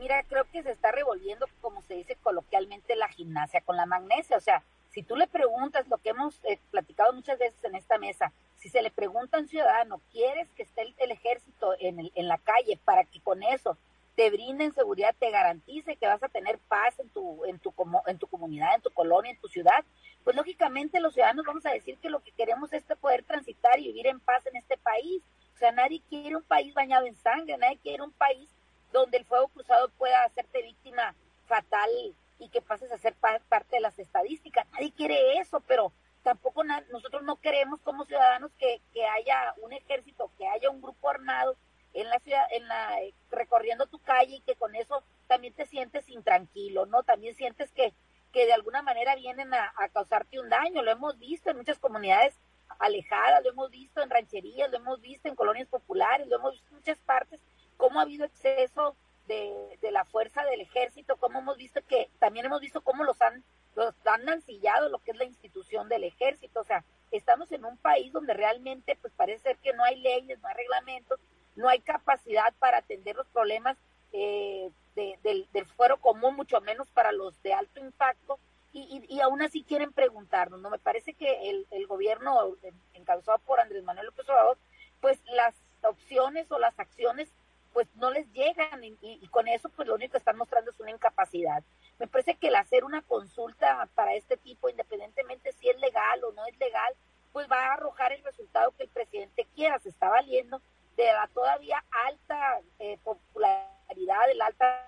Mira, 0.00 0.22
creo 0.22 0.46
que 0.50 0.62
se 0.62 0.70
está 0.70 0.92
revolviendo, 0.92 1.46
como 1.60 1.82
se 1.82 1.92
dice 1.92 2.16
coloquialmente, 2.16 2.96
la 2.96 3.08
gimnasia 3.08 3.60
con 3.60 3.76
la 3.76 3.84
magnesia. 3.84 4.38
O 4.38 4.40
sea, 4.40 4.62
si 4.88 5.02
tú 5.02 5.14
le 5.14 5.26
preguntas 5.26 5.86
lo 5.88 5.98
que 5.98 6.08
hemos 6.08 6.40
eh, 6.44 6.58
platicado 6.70 7.12
muchas 7.12 7.38
veces 7.38 7.62
en 7.64 7.74
esta 7.74 7.98
mesa, 7.98 8.32
si 8.56 8.70
se 8.70 8.80
le 8.80 8.90
pregunta 8.90 9.36
a 9.36 9.40
un 9.40 9.48
ciudadano, 9.48 10.00
¿quieres 10.10 10.48
que 10.52 10.62
esté 10.62 10.94
el, 10.96 11.10
ejército 11.10 11.74
en, 11.78 12.10
en 12.14 12.28
la 12.28 12.38
calle 12.38 12.80
para 12.82 13.04
que 13.04 13.20
con 13.20 13.42
eso 13.42 13.76
te 14.16 14.30
brinden 14.30 14.72
seguridad, 14.72 15.14
te 15.18 15.30
garantice 15.30 15.96
que 15.96 16.06
vas 16.06 16.22
a 16.22 16.28
tener 16.28 16.58
paz 16.60 16.98
en 16.98 17.10
tu, 17.10 17.44
en 17.44 17.58
tu, 17.58 17.74
en 18.06 18.18
tu 18.18 18.26
comunidad, 18.26 18.76
en 18.76 18.80
tu 18.80 18.90
colonia, 18.90 19.32
en 19.32 19.40
tu 19.40 19.48
ciudad? 19.48 19.84
Pues 20.24 20.34
lógicamente 20.34 20.98
los 21.00 21.12
ciudadanos 21.12 21.44
vamos 21.44 21.66
a 21.66 21.72
decir 21.72 21.98
que 21.98 22.08
lo 22.08 22.20
que 22.20 22.32
queremos 22.32 22.72
es 22.72 22.84
poder 23.02 23.22
transitar 23.24 23.78
y 23.78 23.88
vivir 23.88 24.06
en 24.06 24.18
paz 24.18 24.46
en 24.46 24.56
este 24.56 24.78
país. 24.78 25.22
O 25.54 25.58
sea, 25.58 25.72
nadie 25.72 26.00
quiere 26.08 26.36
un 26.36 26.42
país 26.42 26.72
bañado 26.72 27.04
en 27.04 27.16
sangre, 27.16 27.58
nadie 27.58 27.76
quiere 27.82 28.02
un 28.02 28.12
país 28.12 28.48
donde 28.92 29.18
el 29.18 29.24
fuego 29.24 29.48
cruzado 29.48 29.88
pueda 29.90 30.24
hacerte 30.24 30.62
víctima 30.62 31.14
fatal 31.46 31.90
y 32.38 32.48
que 32.48 32.62
pases 32.62 32.90
a 32.90 32.98
ser 32.98 33.14
parte 33.14 33.76
de 33.76 33.80
las 33.80 33.98
estadísticas. 33.98 34.66
Nadie 34.72 34.92
quiere 34.92 35.38
eso, 35.38 35.60
pero 35.60 35.92
tampoco 36.22 36.64
nosotros 36.64 37.22
no 37.22 37.36
queremos 37.36 37.80
como 37.80 38.04
ciudadanos 38.04 38.50
que, 38.58 38.80
que, 38.92 39.04
haya 39.04 39.54
un 39.58 39.72
ejército, 39.72 40.30
que 40.38 40.46
haya 40.46 40.70
un 40.70 40.80
grupo 40.80 41.08
armado 41.08 41.56
en 41.92 42.08
la 42.08 42.18
ciudad, 42.20 42.46
en 42.52 42.66
la 42.68 42.98
recorriendo 43.30 43.86
tu 43.86 43.98
calle 44.00 44.36
y 44.36 44.40
que 44.40 44.54
con 44.54 44.74
eso 44.74 45.02
también 45.26 45.54
te 45.54 45.66
sientes 45.66 46.08
intranquilo, 46.08 46.86
¿no? 46.86 47.02
También 47.02 47.34
sientes 47.34 47.70
que, 47.72 47.92
que 48.32 48.46
de 48.46 48.52
alguna 48.52 48.82
manera 48.82 49.14
vienen 49.16 49.52
a, 49.54 49.72
a 49.76 49.88
causarte 49.88 50.40
un 50.40 50.48
daño. 50.48 50.82
Lo 50.82 50.90
hemos 50.90 51.18
visto 51.18 51.50
en 51.50 51.56
muchas 51.56 51.78
comunidades 51.78 52.34
alejadas, 52.78 53.42
lo 53.42 53.50
hemos 53.50 53.70
visto 53.70 54.02
en 54.02 54.10
rancherías, 54.10 54.70
lo 54.70 54.76
hemos 54.76 55.00
visto 55.00 55.28
en 55.28 55.34
colonias 55.34 55.68
populares, 55.68 56.26
lo 56.28 56.36
hemos 56.36 56.52
visto 56.52 56.68
en 56.70 56.76
muchas 56.76 56.98
partes 56.98 57.40
cómo 57.80 57.98
ha 57.98 58.02
habido 58.02 58.26
exceso 58.26 58.94
de, 59.26 59.78
la 59.90 60.04
fuerza 60.04 60.44
del 60.44 60.60
ejército, 60.60 61.16
cómo 61.16 61.38
hemos 61.40 61.56
visto 61.56 61.80
que, 61.88 62.10
también 62.18 62.46
hemos 62.46 62.60
visto 62.60 62.82
cómo 62.82 63.02
los 63.04 63.20
han, 63.22 63.42
los 63.74 63.94
han 64.06 64.24
mancillado 64.24 64.88
lo 64.88 64.98
que 64.98 65.12
es 65.12 65.16
la 65.16 65.24
institución 65.24 65.88
del 65.88 66.04
ejército, 66.04 66.60
o 66.60 66.64
sea, 66.64 66.84
estamos 67.10 67.50
en 67.50 67.64
un 67.64 67.76
país 67.78 68.12
donde 68.12 68.34
realmente 68.34 68.96
pues 69.00 69.12
parece 69.16 69.42
ser 69.42 69.56
que 69.58 69.72
no 69.72 69.82
hay 69.82 69.98
leyes, 70.00 70.38
no 70.40 70.48
hay 70.48 70.54
reglamentos, 70.54 71.18
no 71.56 71.68
hay 71.68 71.80
capacidad 71.80 72.52
para 72.58 72.78
atender 72.78 73.16
los 73.16 73.26
problemas 73.28 73.76
eh, 74.12 74.70
del, 74.94 75.48
del, 75.52 75.66
fuero 75.66 75.96
común, 75.98 76.36
mucho 76.36 76.60
menos 76.60 76.90
para 76.90 77.10
los 77.10 77.40
de 77.42 77.54
alto 77.54 77.80
impacto, 77.80 78.38
y, 78.72 79.04
y, 79.08 79.20
aún 79.20 79.42
así 79.42 79.64
quieren 79.64 79.92
preguntarnos, 79.92 80.60
¿no? 80.60 80.70
Me 80.70 80.78
parece 80.78 81.14
que 81.14 81.50
el, 81.50 81.66
el 81.72 81.88
gobierno 81.88 82.56
encabezado 82.94 83.38
por 83.38 83.58
Andrés 83.58 83.82
Manuel 83.82 84.06
López 84.06 84.28
Obrador, 84.28 84.58
pues 85.00 85.18
las 85.24 85.54
opciones 85.82 86.52
o 86.52 86.58
las 86.58 86.78
acciones 86.78 87.32
pues 87.80 87.96
no 87.96 88.10
les 88.10 88.30
llegan 88.32 88.84
y, 88.84 89.26
con 89.28 89.48
eso 89.48 89.70
pues 89.70 89.88
lo 89.88 89.94
único 89.94 90.12
que 90.12 90.18
están 90.18 90.36
mostrando 90.36 90.70
es 90.70 90.78
una 90.80 90.90
incapacidad. 90.90 91.64
Me 91.98 92.06
parece 92.06 92.34
que 92.34 92.48
el 92.48 92.56
hacer 92.56 92.84
una 92.84 93.00
consulta 93.00 93.88
para 93.94 94.12
este 94.12 94.36
tipo, 94.36 94.68
independientemente 94.68 95.52
si 95.52 95.70
es 95.70 95.80
legal 95.80 96.22
o 96.24 96.32
no 96.32 96.44
es 96.44 96.58
legal, 96.58 96.92
pues 97.32 97.50
va 97.50 97.56
a 97.56 97.72
arrojar 97.72 98.12
el 98.12 98.22
resultado 98.22 98.72
que 98.72 98.82
el 98.82 98.90
presidente 98.90 99.46
quiera. 99.54 99.78
Se 99.78 99.88
está 99.88 100.10
valiendo 100.10 100.60
de 100.94 101.06
la 101.06 101.26
todavía 101.32 101.82
alta 102.06 102.60
eh, 102.80 102.98
popularidad, 103.02 104.26
de 104.26 104.34
la 104.34 104.46
alta 104.48 104.86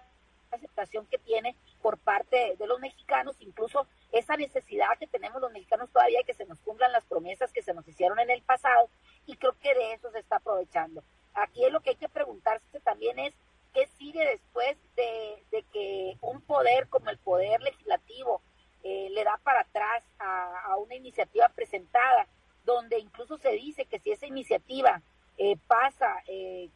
aceptación 0.50 1.06
que 1.06 1.16
tiene 1.16 1.56
por 1.80 1.96
parte 1.96 2.56
de 2.58 2.66
los 2.66 2.78
mexicanos, 2.78 3.36
incluso 3.38 3.86
esa 4.12 4.36
necesidad 4.36 4.98
que 4.98 5.06
tenemos 5.06 5.40
los 5.40 5.50
mexicanos 5.50 5.88
todavía 5.90 6.18
de 6.18 6.24
que 6.24 6.34
se 6.34 6.44
nos 6.44 6.58
cumplan 6.60 6.92
las 6.92 7.06
promesas 7.06 7.54
que 7.54 7.62
se 7.62 7.72
nos 7.72 7.88
hicieron 7.88 8.18
en 8.18 8.28
el 8.28 8.42
pasado 8.42 8.90
y 9.24 9.38
creo 9.38 9.56
que 9.58 9.74
de 9.74 9.94
eso 9.94 10.10
se 10.10 10.18
está 10.18 10.36
aprovechando. 10.36 11.02
Aquí 11.34 11.64
es 11.64 11.72
lo 11.72 11.80
que 11.80 11.90
hay 11.90 11.96
que 11.96 12.08
preguntarse 12.08 12.80
también 12.80 13.18
es 13.18 13.34
qué 13.72 13.86
sigue 13.98 14.24
después 14.26 14.76
de, 14.96 15.64
que 15.72 16.18
un 16.20 16.42
poder 16.62 16.88
como 16.88 17.10
el 17.10 17.18
poder 17.18 17.60
legislativo 17.60 18.40
eh, 18.84 19.08
le 19.10 19.24
da 19.24 19.38
para 19.42 19.60
atrás 19.60 20.04
a, 20.18 20.76
una 20.78 20.94
iniciativa 20.94 21.48
presentada, 21.48 22.26
donde 22.64 22.98
incluso 22.98 23.36
se 23.38 23.50
dice 23.50 23.84
que 23.84 23.98
si 23.98 24.12
esa 24.12 24.26
iniciativa 24.26 25.02
eh, 25.38 25.56
pasa, 25.66 26.22
eh, 26.26 26.68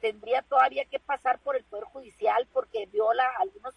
tendría 0.00 0.42
todavía 0.42 0.84
que 0.84 0.98
pasar 0.98 1.38
por 1.40 1.56
el 1.56 1.64
Poder 1.64 1.84
Judicial 1.84 2.46
porque 2.52 2.86
viola 2.86 3.24
algunos 3.38 3.74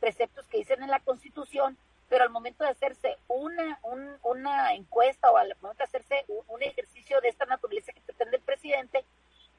preceptos 0.00 0.46
que 0.48 0.58
dicen 0.58 0.82
en 0.82 0.90
la 0.90 1.00
Constitución, 1.00 1.76
pero 2.08 2.24
al 2.24 2.30
momento 2.30 2.64
de 2.64 2.70
hacerse 2.70 3.16
una, 3.28 3.80
una 4.22 4.74
encuesta 4.74 5.30
o 5.30 5.36
al 5.36 5.54
momento 5.60 5.78
de 5.78 5.84
hacerse 5.84 6.24
un 6.48 6.62
ejercicio 6.62 7.20
de 7.20 7.28
esta 7.28 7.46
naturaleza 7.46 7.92
que 7.92 8.00
pretende 8.00 8.36
el 8.36 8.42
presidente, 8.42 9.04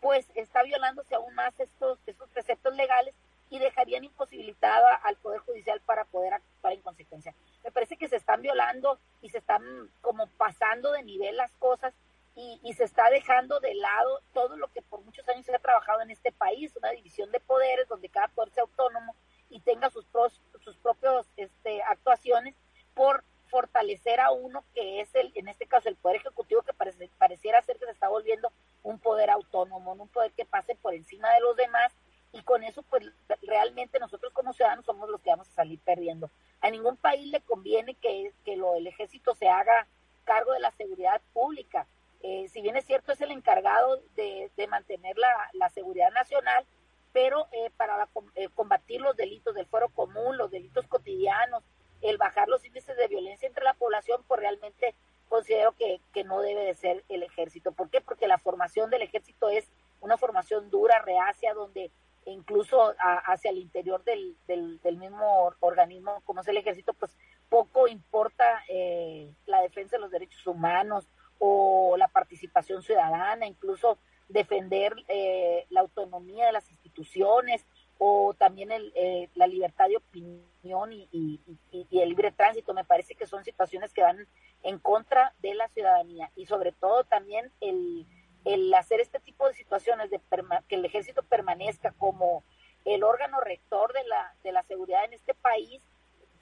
pues 0.02 0.26
está 0.36 0.64
violándose 0.64 1.16
aún 1.16 1.34
más 1.36 1.58
estos, 1.60 2.00
estos 2.06 2.30
preceptos 2.30 2.76
legales 2.76 3.16
y 3.50 3.60
dejarían 3.60 4.04
imposibilitada 4.04 4.96
al 4.96 5.16
Poder 5.18 5.40
Judicial 5.42 5.80
para 5.86 6.06
poder 6.06 6.34
actuar 6.34 6.74
en 6.74 6.82
consecuencia. 6.82 7.34
Me 7.64 7.72
parece 7.72 7.98
que 7.98 8.10
se 8.10 8.18
están 8.18 8.42
violando 8.42 9.00
y 9.22 9.30
se 9.30 9.38
están 9.38 9.90
como 10.02 10.28
pasando 10.38 10.92
de 10.92 11.04
nivel 11.04 11.38
las 11.38 11.52
cosas 11.54 11.94
y, 12.36 12.60
y, 12.64 12.74
se 12.74 12.84
está 12.84 13.10
dejando 13.10 13.60
de 13.60 13.74
lado 13.74 14.22
todo 14.32 14.58
lo 14.58 14.68
que 14.68 14.84
por 14.84 15.02
muchos 15.02 15.28
años 15.28 15.46
se 15.46 15.56
ha 15.56 15.60
trabajado 15.60 16.02
en 16.02 16.12
este 16.12 16.32
país, 16.32 16.76
una 16.76 16.92
división 16.92 17.32
de 17.32 17.40
poderes 17.40 17.88
donde 17.88 18.10
cada 18.10 18.28
poder 18.28 18.52
sea 18.52 18.62
autónomo 18.62 19.16
y 19.50 19.60
tenga 19.62 19.90
sus, 19.90 20.06
pros, 20.06 20.40
sus 20.64 20.76
propios 20.78 21.26
este, 21.36 21.82
actuaciones 21.82 22.54
por 22.98 23.24
fortalecer 23.46 24.20
a 24.20 24.32
uno 24.32 24.66
que 24.74 25.00
es 25.00 25.14
el, 25.16 25.32
en 25.36 25.48
este 25.48 25.68
caso 25.68 25.88
el 25.88 25.96
poder 25.96 26.18
ejecutivo 26.18 26.64
que 26.64 26.74
parece, 26.74 27.10
pareciera 27.18 27.62
ser 27.62 27.78
que 27.78 27.86
se 27.86 27.92
está 27.92 28.10
volviendo 28.10 28.52
un 28.84 29.00
poder 29.00 29.30
autónomo, 29.30 29.94
un 29.94 30.10
poder 30.10 30.32
que 30.34 30.46
pase 30.46 30.76
por 30.76 30.94
encima 30.96 31.32
de 31.32 31.40
los 31.42 31.56
demás 31.56 31.94
y 32.34 32.42
con 32.42 32.64
eso 32.64 32.82
pues 32.84 33.06
realmente 33.44 34.00
nosotros 34.00 34.34
como 34.34 34.52
ciudadanos 34.52 34.84
somos 34.84 35.10
los 35.10 35.22
que 35.22 35.30
vamos 35.30 35.48
a 35.48 35.54
salir 35.54 35.80
perdiendo. 35.80 36.30
A 36.60 36.72
ningún 36.72 36.98
país 36.98 37.28
le 37.28 37.40
conviene 37.42 37.94
que, 37.94 38.34
que 38.44 38.58
lo, 38.58 38.76
el 38.76 38.88
ejército 38.88 39.36
se 39.36 39.48
haga 39.48 39.88
cargo 40.26 40.52
de 40.54 40.60
la 40.60 40.72
seguridad 40.72 41.22
pública. 41.34 41.88
Eh, 42.24 42.48
si 42.50 42.62
bien 42.62 42.76
es 42.76 42.86
cierto 42.86 43.12
es 43.12 43.22
el 43.22 43.32
encargado 43.32 44.02
de, 44.16 44.50
mantener 44.68 45.18
la, 45.18 45.30
la, 45.54 45.70
seguridad 45.70 46.12
nacional, 46.12 46.66
pero 47.14 47.48
eh, 47.52 47.70
para 47.78 48.10
eh, 48.36 48.50
combatir 48.56 49.02
los 49.02 49.16
delitos 49.16 49.56
del 49.56 49.68
fuero 49.68 49.90
común, 49.90 50.36
los 50.36 50.52
delitos 50.52 50.88
cotidianos, 50.88 51.64
el 52.10 52.18
bajar 52.18 52.48
los 52.48 52.64
índices 52.66 52.96
de 52.98 53.08
violencia 53.08 53.48
entre 53.48 53.64
la 53.64 53.74
población, 53.74 54.24
pues 54.28 54.40
realmente 54.40 54.96
considero 55.30 55.74
que, 55.74 56.00
que 56.14 56.24
no 56.24 56.42
debe 56.42 56.64
de 56.64 56.76
ser 56.76 57.04
el 57.10 57.24
ejército. 57.24 57.72
¿Por 57.72 57.90
qué? 57.90 58.02
Porque 58.02 58.28
la 58.28 58.38
formación 58.38 58.90
del 58.90 59.02
ejército 59.02 59.50
es 59.50 59.70
una 60.00 60.18
formación 60.18 60.70
dura, 60.70 61.02
reacia, 61.02 61.54
donde 61.54 61.92
incluso 62.26 62.94
hacia 63.00 63.52
el 63.52 63.58
interior 63.58 64.04
del, 64.04 64.36
del, 64.48 64.98
mismo 64.98 65.54
organismo 65.62 66.22
como 66.26 66.42
es 66.42 66.48
el 66.48 66.58
ejército, 66.58 66.94
pues 66.94 67.16
poco 67.50 67.88
importa 67.88 68.64
eh, 68.68 69.32
la 69.46 69.62
defensa 69.62 69.96
de 69.96 70.02
los 70.02 70.12
derechos 70.12 70.46
humanos 70.46 71.08
o 71.40 71.96
la 71.98 72.08
participación 72.08 72.84
ciudadana, 72.84 73.48
incluso 73.48 73.98
defender 74.28 74.94
eh, 75.08 75.66
la 75.70 75.82
autonomía 75.82 76.48
de 76.48 76.52
las 76.52 76.70
instituciones 76.70 77.66
o 77.98 78.34
también 78.34 78.72
el, 78.72 78.92
eh, 78.96 79.30
la 79.36 79.48
libertad 79.48 79.88
de 79.88 79.98
opinión 79.98 80.92
y, 80.92 81.08
y, 81.12 82.00
el 82.00 82.10
libre 82.10 82.32
tránsito. 82.32 82.74
Me 82.74 82.84
parece 82.84 83.16
que 83.16 83.28
son 83.28 83.44
situaciones 83.44 83.94
que 83.94 84.02
van 84.02 84.28
en 84.64 84.80
contra 84.80 85.34
de 85.42 85.56
la 85.56 85.68
ciudadanía 85.70 86.32
y 86.36 86.46
sobre 86.46 86.72
todo 86.72 87.04
también 87.04 87.52
el, 87.62 88.06
el 88.46 88.74
hacer 88.74 89.00
este 89.00 89.20
tipo 89.20 89.48
de 89.48 89.54
situaciones 89.54 90.10
de 90.10 90.20
que 90.68 90.76
el 90.76 90.86
ejército 90.86 91.24
permanezca 91.24 91.92
como 91.92 92.44
el 92.86 93.04
órgano 93.04 93.40
rector 93.42 93.94
de 93.94 94.04
la, 94.06 94.34
de 94.44 94.52
la 94.52 94.64
seguridad 94.64 95.06
en 95.06 95.14
este 95.14 95.34
país, 95.34 95.82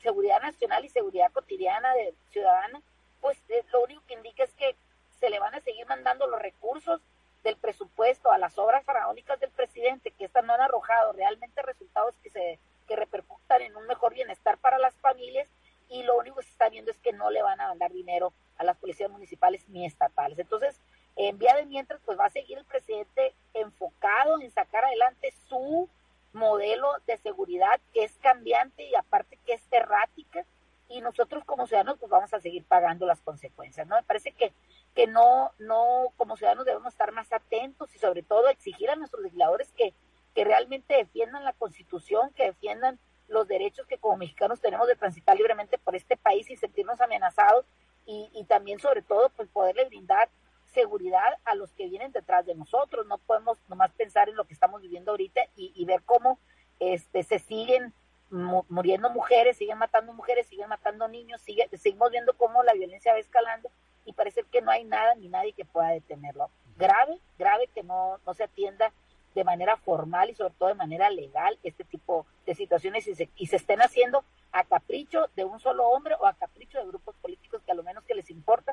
seguridad 0.01 0.41
nacional 0.41 0.85
y 0.85 0.89
seguridad 0.89 1.31
cotidiana 1.31 1.93
de 1.93 2.13
ciudadana, 2.29 2.81
pues 3.21 3.37
eh, 3.49 3.63
lo 3.71 3.83
único 3.83 4.03
que 4.07 4.13
indica 4.13 4.43
es 4.43 4.53
que 4.53 4.75
se 5.19 5.29
le 5.29 5.39
van 5.39 5.55
a 5.55 5.61
seguir 5.61 5.87
mandando 5.87 6.27
los 6.27 6.41
recursos 6.41 7.01
del 7.45 7.55
presupuesto 7.57 8.31
a 8.31 8.39
las 8.39 8.57
obras 8.57 8.83
faraónicas 8.83 9.39
del 9.39 9.51
presidente, 9.51 10.11
que 10.11 10.25
estas 10.25 10.43
no 10.43 10.53
han 10.53 10.61
arrojado 10.61 11.13
realmente 11.13 11.61
resultados 11.61 12.15
que 12.21 12.31
se 12.31 12.59
que 12.87 12.95
repercutan 12.95 13.61
en 13.61 13.75
un 13.75 13.87
mejor 13.87 14.13
bienestar 14.13 14.57
para 14.57 14.77
las 14.77 14.93
familias 14.95 15.47
y 15.89 16.03
lo 16.03 16.17
único 16.17 16.37
que 16.37 16.43
se 16.43 16.51
está 16.51 16.69
viendo 16.69 16.91
es 16.91 16.97
que 16.97 17.13
no 17.13 17.29
le 17.29 17.41
van 17.41 17.61
a 17.61 17.67
mandar 17.67 17.91
dinero 17.91 18.33
a 18.57 18.63
las 18.63 18.77
policías 18.77 19.09
municipales 19.09 19.67
ni 19.69 19.85
estatales. 19.85 20.37
Entonces, 20.37 20.79
en 21.15 21.37
vía 21.37 21.55
de 21.55 21.65
mientras, 21.65 22.01
pues 22.05 22.19
va 22.19 22.25
a 22.25 22.29
seguir 22.29 22.57
el 22.57 22.65
presidente 22.65 23.33
enfocado 23.53 24.39
en 24.41 24.51
sacar 24.51 24.85
adelante 24.85 25.33
su 25.47 25.89
modelo 26.33 26.89
de 27.07 27.17
seguridad 27.17 27.79
que 27.93 28.03
es 28.03 28.11
cambiante 28.17 28.83
y 28.83 28.95
aparte 28.95 29.39
que 29.45 29.53
es 29.53 29.61
errática 29.71 30.45
y 30.89 31.01
nosotros 31.01 31.43
como 31.45 31.67
ciudadanos 31.67 31.97
pues 31.97 32.11
vamos 32.11 32.33
a 32.33 32.39
seguir 32.39 32.63
pagando 32.65 33.05
las 33.05 33.21
consecuencias, 33.21 33.87
¿no? 33.87 33.95
Me 33.95 34.03
parece 34.03 34.31
que, 34.31 34.51
que 34.93 35.07
no, 35.07 35.51
no, 35.59 36.04
ciudadanos 36.39 36.65
debemos 36.65 36.93
estar 36.93 37.11
más 37.11 37.31
atentos 37.31 37.93
y 37.95 37.99
sobre 37.99 38.23
todo 38.23 38.49
exigir 38.49 38.89
a 38.89 38.95
nuestros 38.95 39.23
legisladores 39.23 39.71
que, 39.73 39.93
que 40.33 40.43
realmente 40.43 40.95
defiendan 40.95 41.43
la 41.43 41.53
constitución, 41.53 42.31
que 42.33 42.45
defiendan 42.45 42.99
los 43.27 43.47
derechos 43.47 43.87
que 43.87 43.97
como 43.97 44.17
mexicanos 44.17 44.61
tenemos 44.61 44.87
de 44.87 44.95
transitar 44.95 45.35
libremente 45.35 45.77
por 45.77 45.95
este 45.95 46.17
país 46.17 46.49
y 46.49 46.57
sentirnos 46.57 47.01
amenazados 47.01 47.65
y, 48.05 48.29
y 48.33 48.43
también 48.45 48.79
sobre 48.79 49.01
todo 49.01 49.29
pues 49.29 49.49
poderle 49.49 49.85
brindar 49.85 50.29
seguridad 50.73 51.37
a 51.45 51.55
los 51.55 51.71
que 51.73 51.87
vienen 51.87 52.11
detrás 52.11 52.45
de 52.45 52.53
nosotros. 52.53 53.07
No 53.07 53.17
podemos 53.17 53.57
nomás 53.67 53.91
pensar 53.93 54.29
en 54.29 54.35
lo 54.35 54.45
que 54.45 54.53
estamos 54.53 54.81
viviendo 54.81 55.11
ahorita 55.11 55.41
y, 55.55 55.71
y 55.75 55.85
ver 55.85 56.03
cómo 56.03 56.39
este, 56.79 57.23
se 57.23 57.39
siguen 57.39 57.93
muriendo 58.29 59.09
mujeres, 59.09 59.57
siguen 59.57 59.77
matando 59.77 60.11
mujeres, 60.11 60.47
siguen 60.47 60.67
matando 60.67 61.07
niños, 61.07 61.41
sigue, 61.41 61.69
seguimos 61.77 62.11
viendo 62.11 62.33
cómo 62.33 62.63
la 62.63 62.73
violencia 62.73 63.13
va 63.13 63.19
escalando 63.19 63.69
y 64.15 64.17
parece 64.17 64.43
que 64.43 64.61
no 64.61 64.71
hay 64.71 64.85
nada 64.85 65.15
ni 65.15 65.27
nadie 65.27 65.53
que 65.53 65.65
pueda 65.65 65.89
detenerlo. 65.89 66.49
Grave, 66.77 67.19
grave 67.37 67.67
que 67.73 67.83
no, 67.83 68.19
no 68.25 68.33
se 68.33 68.43
atienda 68.43 68.91
de 69.33 69.43
manera 69.43 69.75
formal 69.75 70.29
y 70.29 70.35
sobre 70.35 70.53
todo 70.53 70.69
de 70.69 70.75
manera 70.75 71.09
legal 71.09 71.59
este 71.63 71.83
tipo 71.83 72.25
de 72.45 72.55
situaciones 72.55 73.05
y 73.07 73.15
se, 73.15 73.29
y 73.35 73.47
se 73.47 73.57
estén 73.57 73.81
haciendo 73.81 74.23
a 74.53 74.63
capricho 74.63 75.27
de 75.35 75.43
un 75.43 75.59
solo 75.59 75.87
hombre 75.89 76.15
o 76.19 76.25
a 76.25 76.33
capricho 76.33 76.79
de 76.79 76.87
grupos 76.87 77.15
políticos 77.17 77.61
que 77.65 77.73
a 77.73 77.75
lo 77.75 77.83
menos 77.83 78.05
que 78.05 78.15
les 78.15 78.29
importa 78.29 78.64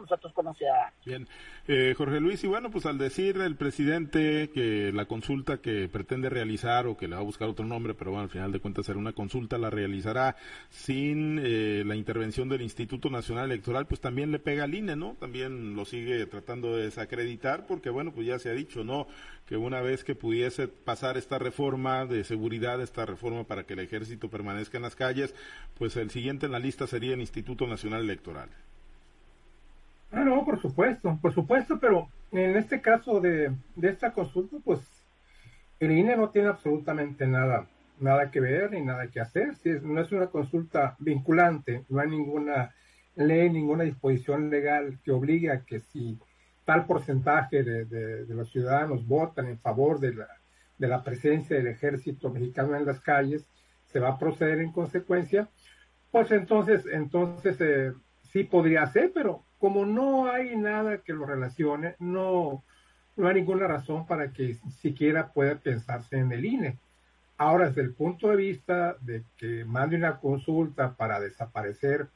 nosotros 0.00 0.32
como 0.32 0.54
ciudadanos. 0.54 0.94
Bien, 1.04 1.28
eh, 1.66 1.94
Jorge 1.96 2.20
Luis, 2.20 2.42
y 2.44 2.46
bueno, 2.46 2.70
pues 2.70 2.86
al 2.86 2.98
decir 2.98 3.36
el 3.38 3.56
presidente 3.56 4.50
que 4.50 4.92
la 4.92 5.06
consulta 5.06 5.58
que 5.58 5.88
pretende 5.88 6.28
realizar 6.28 6.86
o 6.86 6.96
que 6.96 7.08
le 7.08 7.14
va 7.14 7.20
a 7.20 7.24
buscar 7.24 7.48
otro 7.48 7.64
nombre, 7.64 7.94
pero 7.94 8.10
bueno, 8.10 8.24
al 8.24 8.30
final 8.30 8.52
de 8.52 8.60
cuentas 8.60 8.86
será 8.86 8.98
una 8.98 9.12
consulta, 9.12 9.58
la 9.58 9.70
realizará 9.70 10.36
sin 10.70 11.40
eh, 11.42 11.82
la 11.86 11.96
intervención 11.96 12.48
del 12.48 12.62
Instituto 12.62 13.10
Nacional 13.10 13.46
Electoral, 13.46 13.86
pues 13.86 14.00
también 14.00 14.30
le 14.30 14.38
pega 14.38 14.64
al 14.64 14.74
INE, 14.74 14.96
¿no? 14.96 15.16
También 15.18 15.74
lo 15.76 15.84
sigue 15.84 16.26
tratando 16.26 16.76
de 16.76 16.84
desacreditar, 16.84 17.66
porque 17.66 17.90
bueno, 17.90 18.12
pues 18.12 18.26
ya 18.26 18.38
se 18.38 18.50
ha 18.50 18.54
dicho, 18.54 18.84
¿no? 18.84 19.06
Que 19.46 19.56
una 19.56 19.80
vez 19.80 20.04
que 20.04 20.14
pudiese 20.14 20.68
pasar 20.68 21.16
esta 21.16 21.38
reforma 21.38 22.06
de 22.06 22.24
seguridad, 22.24 22.80
esta 22.80 23.06
reforma 23.06 23.44
para 23.44 23.64
que 23.64 23.74
el 23.74 23.80
ejército 23.80 24.28
permanezca 24.28 24.78
en 24.78 24.82
las 24.82 24.96
calles, 24.96 25.34
pues 25.78 25.96
el 25.96 26.10
siguiente 26.10 26.46
en 26.46 26.52
la 26.52 26.58
lista 26.58 26.86
sería 26.86 27.14
el 27.14 27.20
Instituto 27.20 27.66
Nacional 27.66 28.02
Electoral. 28.02 28.48
Ah, 30.14 30.24
no, 30.24 30.44
por 30.44 30.60
supuesto, 30.60 31.18
por 31.20 31.34
supuesto, 31.34 31.78
pero 31.80 32.08
en 32.30 32.56
este 32.56 32.80
caso 32.80 33.20
de, 33.20 33.52
de 33.74 33.88
esta 33.88 34.12
consulta, 34.12 34.56
pues 34.64 34.80
el 35.80 35.90
INE 35.90 36.16
no 36.16 36.30
tiene 36.30 36.48
absolutamente 36.48 37.26
nada, 37.26 37.66
nada 37.98 38.30
que 38.30 38.40
ver 38.40 38.70
ni 38.70 38.80
nada 38.80 39.08
que 39.08 39.20
hacer. 39.20 39.56
Si 39.56 39.70
no 39.82 40.00
es 40.00 40.12
una 40.12 40.28
consulta 40.28 40.96
vinculante, 40.98 41.84
no 41.88 42.00
hay 42.00 42.08
ninguna 42.08 42.74
ley, 43.16 43.50
ninguna 43.50 43.84
disposición 43.84 44.50
legal 44.50 44.98
que 45.04 45.10
obligue 45.10 45.50
a 45.50 45.60
que 45.64 45.80
si 45.80 46.18
tal 46.64 46.86
porcentaje 46.86 47.62
de, 47.62 47.84
de, 47.84 48.24
de 48.24 48.34
los 48.34 48.50
ciudadanos 48.50 49.06
votan 49.06 49.46
en 49.46 49.58
favor 49.58 50.00
de 50.00 50.14
la, 50.14 50.28
de 50.78 50.88
la 50.88 51.02
presencia 51.02 51.56
del 51.56 51.66
ejército 51.68 52.30
mexicano 52.30 52.76
en 52.76 52.86
las 52.86 53.00
calles, 53.00 53.46
se 53.84 54.00
va 54.00 54.10
a 54.10 54.18
proceder 54.18 54.60
en 54.60 54.72
consecuencia, 54.72 55.48
pues 56.10 56.30
entonces, 56.30 56.86
entonces 56.86 57.56
eh, 57.60 57.92
sí 58.22 58.44
podría 58.44 58.86
ser, 58.86 59.12
pero 59.12 59.44
como 59.64 59.86
no 59.86 60.30
hay 60.30 60.56
nada 60.56 60.98
que 60.98 61.14
lo 61.14 61.24
relacione, 61.24 61.96
no, 61.98 62.62
no 63.16 63.28
hay 63.28 63.36
ninguna 63.36 63.66
razón 63.66 64.06
para 64.06 64.30
que 64.30 64.58
siquiera 64.82 65.32
pueda 65.32 65.54
pensarse 65.54 66.18
en 66.18 66.30
el 66.32 66.44
INE. 66.44 66.76
Ahora, 67.38 67.68
desde 67.68 67.80
el 67.80 67.94
punto 67.94 68.28
de 68.28 68.36
vista 68.36 68.98
de 69.00 69.24
que 69.38 69.64
mande 69.64 69.96
una 69.96 70.20
consulta 70.20 70.94
para 70.94 71.18
desaparecer 71.18 72.08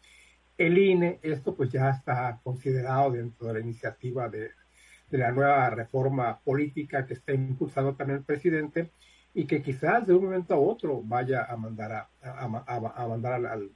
el 0.59 0.77
INE, 0.77 1.21
esto 1.23 1.55
pues 1.55 1.73
ya 1.73 1.89
está 1.89 2.39
considerado 2.45 3.13
dentro 3.13 3.47
de 3.47 3.55
la 3.55 3.61
iniciativa 3.61 4.29
de, 4.29 4.51
de 5.11 5.17
la 5.17 5.33
nueva 5.33 5.71
reforma 5.71 6.39
política 6.41 7.07
que 7.07 7.15
está 7.15 7.33
impulsando 7.33 7.95
también 7.95 8.19
el 8.19 8.25
presidente 8.27 8.91
y 9.33 9.47
que 9.47 9.63
quizás 9.63 10.07
de 10.07 10.13
un 10.13 10.25
momento 10.25 10.53
a 10.53 10.59
otro 10.59 11.01
vaya 11.03 11.47
a 11.49 11.57
mandar 11.57 11.93
a, 11.93 12.09
a, 12.21 12.65
a, 12.67 13.05
a 13.05 13.09
mandar 13.09 13.47
al, 13.47 13.71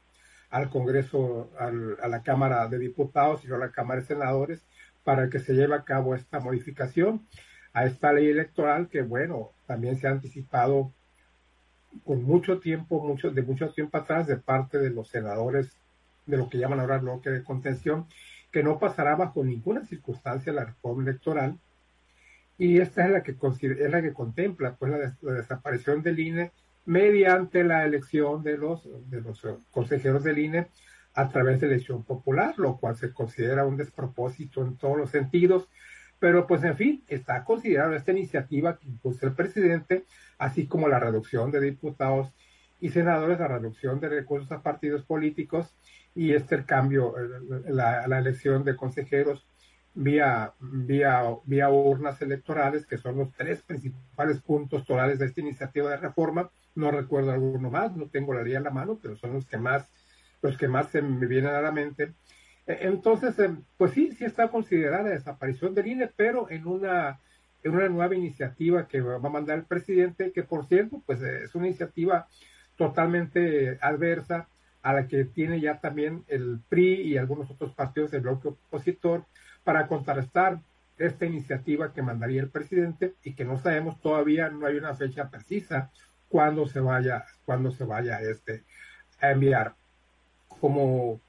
al 0.53 0.69
Congreso, 0.69 1.51
al, 1.59 1.97
a 2.01 2.09
la 2.09 2.23
Cámara 2.23 2.69
de 2.69 2.79
Diputados 2.79 3.43
y 3.45 3.53
a 3.53 3.57
la 3.57 3.73
Cámara 3.73 4.03
de 4.03 4.07
Senadores 4.07 4.63
para 5.03 5.29
que 5.29 5.41
se 5.41 5.55
lleve 5.55 5.75
a 5.75 5.83
cabo 5.83 6.15
esta 6.15 6.39
modificación 6.39 7.27
a 7.73 7.87
esta 7.87 8.13
ley 8.13 8.29
electoral 8.29 8.89
que, 8.89 9.01
bueno, 9.01 9.51
también 9.67 9.97
se 9.97 10.07
ha 10.07 10.11
anticipado 10.11 10.93
con 12.05 12.23
mucho 12.23 12.61
tiempo, 12.61 13.03
mucho, 13.03 13.31
de 13.31 13.43
mucho 13.43 13.71
tiempo 13.71 13.97
atrás 13.97 14.27
de 14.27 14.37
parte 14.37 14.79
de 14.79 14.91
los 14.91 15.09
senadores 15.09 15.73
de 16.27 16.37
lo 16.37 16.49
que 16.51 16.59
llaman 16.59 16.81
ahora 16.81 16.99
bloque 16.99 17.31
de 17.31 17.43
contención, 17.43 18.07
que 18.51 18.63
no 18.63 18.79
pasará 18.79 19.17
bajo 19.17 19.43
ninguna 19.43 19.85
circunstancia 19.87 20.53
la 20.53 20.67
reforma 20.67 21.03
electoral. 21.03 21.59
Y 22.59 22.79
esta 22.79 23.07
es 23.07 23.11
la 23.11 23.23
que, 23.23 23.33
es 23.33 23.91
la 23.91 24.03
que 24.03 24.13
contempla 24.13 24.77
pues, 24.77 24.93
la, 24.93 25.17
la 25.23 25.33
desaparición 25.33 26.03
del 26.03 26.21
INE 26.21 26.53
mediante 26.85 27.65
la 27.65 27.85
elección 27.85 28.43
de 28.43 28.59
los, 28.59 28.89
de 29.09 29.21
los 29.21 29.41
consejeros 29.71 30.25
del 30.25 30.39
INE 30.39 30.69
a 31.15 31.29
través 31.29 31.61
de 31.61 31.67
elección 31.67 32.05
popular, 32.05 32.55
lo 32.59 32.77
cual 32.79 32.97
se 32.97 33.13
considera 33.13 33.67
un 33.67 33.77
despropósito 33.77 34.63
en 34.63 34.77
todos 34.77 34.97
los 34.97 35.11
sentidos. 35.11 35.69
Pero 36.19 36.47
pues 36.47 36.63
en 36.65 36.77
fin, 36.77 37.05
está 37.09 37.45
considerada 37.45 37.97
esta 37.97 38.13
iniciativa 38.13 38.79
que 38.79 38.89
impulsa 38.89 39.27
el 39.27 39.33
presidente, 39.33 40.05
así 40.39 40.67
como 40.67 40.89
la 40.89 41.01
reducción 41.01 41.51
de 41.51 41.61
diputados 41.61 42.33
y 42.81 42.91
senadores, 42.91 43.39
la 43.39 43.49
reducción 43.49 44.01
de 44.01 44.09
recursos 44.09 44.51
a 44.53 44.63
partidos 44.63 45.03
políticos 45.05 45.75
y 46.15 46.33
este 46.33 46.55
el 46.55 46.65
cambio, 46.65 47.15
la, 47.69 48.07
la 48.07 48.19
elección 48.19 48.65
de 48.65 48.77
consejeros 48.77 49.47
vía, 49.95 50.53
vía, 50.61 51.23
vía 51.45 51.71
urnas 51.71 52.21
electorales, 52.23 52.87
que 52.87 52.99
son 52.99 53.19
los 53.19 53.33
tres 53.33 53.63
principales 53.63 54.41
puntos 54.41 54.85
torales 54.85 55.19
de 55.19 55.27
esta 55.27 55.41
iniciativa 55.41 55.91
de 55.91 55.97
reforma. 55.97 56.51
No 56.75 56.91
recuerdo 56.91 57.33
alguno 57.33 57.71
más, 57.71 57.97
no 57.97 58.07
tengo 58.07 58.35
la 58.35 58.43
ley 58.43 58.55
en 58.55 58.65
la 58.65 58.71
mano, 58.71 58.99
pero 59.01 59.17
son 59.17 59.35
los 59.35 59.47
que 59.47 59.59
más, 59.59 59.89
los 60.41 60.57
que 60.57 60.69
más 60.69 60.89
se 60.89 61.03
me 61.03 61.27
vienen 61.27 61.55
a 61.55 61.61
la 61.61 61.73
mente. 61.73 62.13
E, 62.67 62.79
entonces, 62.83 63.39
em, 63.39 63.63
pues 63.77 63.93
sí, 63.93 64.13
sí 64.13 64.25
está 64.25 64.49
considerada 64.49 65.05
la 65.05 65.11
desaparición 65.11 65.75
del 65.75 65.89
INE, 65.89 66.11
pero 66.17 66.51
en 66.51 66.67
una, 66.67 67.19
en 67.63 67.75
una 67.75 67.89
nueva 67.89 68.15
iniciativa 68.15 68.87
que 68.89 69.01
va 69.01 69.17
a 69.17 69.31
mandar 69.31 69.59
el 69.59 69.65
presidente, 69.65 70.33
que 70.33 70.43
por 70.43 70.67
cierto, 70.67 71.03
pues 71.07 71.21
es 71.23 71.55
una 71.55 71.67
iniciativa 71.67 72.27
totalmente 72.77 73.79
adversa 73.81 74.49
a 74.83 74.93
la 74.93 75.07
que 75.07 75.25
tiene 75.25 75.61
ya 75.61 75.79
también 75.79 76.25
el 76.29 76.59
PRI 76.69 77.03
y 77.03 77.17
algunos 77.17 77.51
otros 77.51 77.73
partidos 77.73 78.11
del 78.11 78.23
bloque 78.23 78.49
opositor, 78.49 79.25
para 79.65 79.87
contrarrestar 79.87 80.59
esta 80.99 81.25
iniciativa 81.25 81.93
que 81.93 82.03
mandaría 82.03 82.43
el 82.43 82.49
presidente 82.49 83.15
y 83.25 83.35
que 83.35 83.45
no 83.45 83.59
sabemos 83.59 84.01
todavía, 84.01 84.49
no 84.49 84.67
hay 84.67 84.77
una 84.77 84.95
fecha 84.95 85.29
precisa 85.31 85.91
cuándo 86.33 86.67
se 86.67 86.81
vaya, 86.81 87.27
cuándo 87.45 87.71
se 87.71 87.85
vaya 87.85 88.19
este, 88.23 88.65
a 89.21 89.33
enviar. 89.33 89.75
Como, 90.61 91.21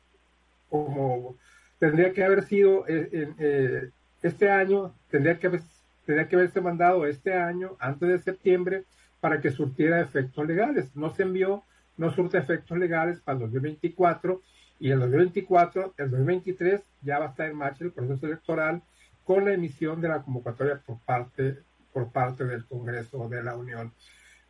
como 0.69 1.35
tendría 1.77 2.13
que 2.13 2.23
haber 2.23 2.43
sido 2.43 2.87
eh, 2.87 3.09
eh, 3.37 3.89
este 4.21 4.49
año, 4.49 4.95
tendría 5.11 5.37
que, 5.37 5.59
tendría 6.05 6.29
que 6.29 6.37
haberse 6.37 6.61
mandado 6.61 7.05
este 7.05 7.33
año, 7.33 7.75
antes 7.79 8.07
de 8.07 8.19
septiembre, 8.19 8.85
para 9.19 9.41
que 9.41 9.51
surtiera 9.51 9.99
efectos 9.99 10.47
legales. 10.47 10.95
No 10.95 11.13
se 11.13 11.23
envió, 11.23 11.63
no 11.97 12.09
surte 12.11 12.37
efectos 12.37 12.77
legales 12.77 13.19
para 13.19 13.35
el 13.35 13.41
2024 13.41 14.41
y 14.79 14.89
el 14.89 14.99
2024, 14.99 15.95
el 15.97 16.11
2023 16.11 16.81
ya 17.01 17.19
va 17.19 17.25
a 17.25 17.29
estar 17.29 17.49
en 17.49 17.57
marcha 17.57 17.83
el 17.83 17.91
proceso 17.91 18.25
electoral 18.25 18.81
con 19.25 19.43
la 19.43 19.53
emisión 19.53 19.99
de 19.99 20.07
la 20.07 20.21
convocatoria 20.21 20.81
por 20.85 20.99
parte, 20.99 21.59
por 21.91 22.09
parte 22.11 22.45
del 22.45 22.65
Congreso 22.65 23.27
de 23.27 23.43
la 23.43 23.55
Unión. 23.55 23.91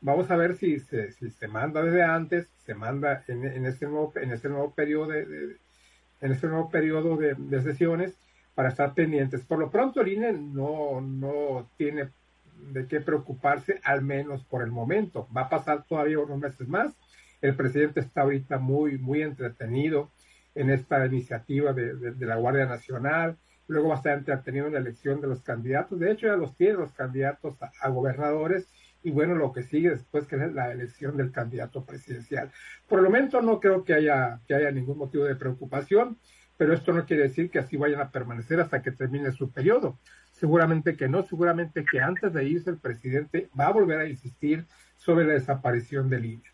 Vamos 0.03 0.29
a 0.29 0.35
ver 0.35 0.55
si 0.55 0.79
se, 0.79 1.11
se 1.11 1.47
manda 1.47 1.81
desde 1.81 2.03
antes, 2.03 2.47
se 2.65 2.75
manda 2.75 3.23
en, 3.27 3.45
en 3.45 3.65
este 3.65 3.87
nuevo, 3.87 4.13
en 4.15 4.31
este 4.31 4.49
nuevo 4.49 4.71
periodo 4.71 5.07
de, 5.07 5.25
de 5.25 5.57
en 6.21 6.31
este 6.31 6.47
nuevo 6.47 6.69
periodo 6.69 7.17
de, 7.17 7.33
de, 7.35 7.61
sesiones 7.61 8.13
para 8.55 8.69
estar 8.69 8.93
pendientes. 8.93 9.43
Por 9.43 9.59
lo 9.59 9.69
pronto 9.69 10.01
el 10.01 10.09
INE 10.09 10.31
no, 10.33 11.01
no 11.01 11.69
tiene 11.77 12.09
de 12.71 12.87
qué 12.87 13.01
preocuparse, 13.01 13.81
al 13.83 14.03
menos 14.03 14.43
por 14.43 14.61
el 14.61 14.71
momento. 14.71 15.27
Va 15.35 15.41
a 15.41 15.49
pasar 15.49 15.83
todavía 15.83 16.19
unos 16.19 16.39
meses 16.39 16.67
más 16.67 16.93
el 17.43 17.55
presidente 17.55 17.99
está 17.99 18.21
ahorita 18.21 18.57
muy, 18.57 18.97
muy 18.97 19.21
entretenido 19.21 20.09
en 20.55 20.69
esta 20.69 21.05
iniciativa 21.05 21.73
de, 21.73 22.15
la 22.25 22.37
Guardia 22.37 22.65
Nacional, 22.65 23.37
luego 23.67 23.89
va 23.89 23.95
a 23.95 23.97
estar 23.97 24.17
entretenido 24.17 24.67
en 24.67 24.73
la 24.73 24.79
elección 24.79 25.19
de 25.19 25.27
los 25.27 25.41
candidatos, 25.41 25.99
de 25.99 26.11
hecho 26.11 26.27
ya 26.27 26.37
los 26.37 26.55
tiene 26.55 26.75
los 26.75 26.93
candidatos 26.93 27.57
a, 27.61 27.89
gobernadores, 27.89 28.69
y 29.03 29.11
bueno, 29.11 29.35
lo 29.35 29.51
que 29.51 29.63
sigue 29.63 29.89
después 29.89 30.25
que 30.27 30.37
es 30.37 30.53
la 30.53 30.71
elección 30.71 31.17
del 31.17 31.31
candidato 31.31 31.85
presidencial. 31.85 32.51
Por 32.87 32.99
el 32.99 33.05
momento 33.05 33.41
no 33.41 33.59
creo 33.59 33.83
que 33.83 33.93
haya, 33.93 34.39
que 34.47 34.55
haya 34.55 34.71
ningún 34.71 34.97
motivo 34.97 35.25
de 35.25 35.35
preocupación, 35.35 36.17
pero 36.57 36.73
esto 36.73 36.93
no 36.93 37.05
quiere 37.05 37.23
decir 37.23 37.49
que 37.49 37.59
así 37.59 37.77
vayan 37.77 38.01
a 38.01 38.11
permanecer 38.11 38.59
hasta 38.59 38.81
que 38.81 38.91
termine 38.91 39.31
su 39.31 39.51
periodo. 39.51 39.99
Seguramente 40.31 40.95
que 40.95 41.09
no, 41.09 41.23
seguramente 41.23 41.83
que 41.83 41.99
antes 41.99 42.33
de 42.33 42.45
irse 42.45 42.69
el 42.69 42.77
presidente 42.77 43.49
va 43.59 43.67
a 43.67 43.73
volver 43.73 43.99
a 43.99 44.07
insistir 44.07 44.65
sobre 44.95 45.25
la 45.25 45.33
desaparición 45.33 46.09
del 46.09 46.25
INE. 46.25 46.52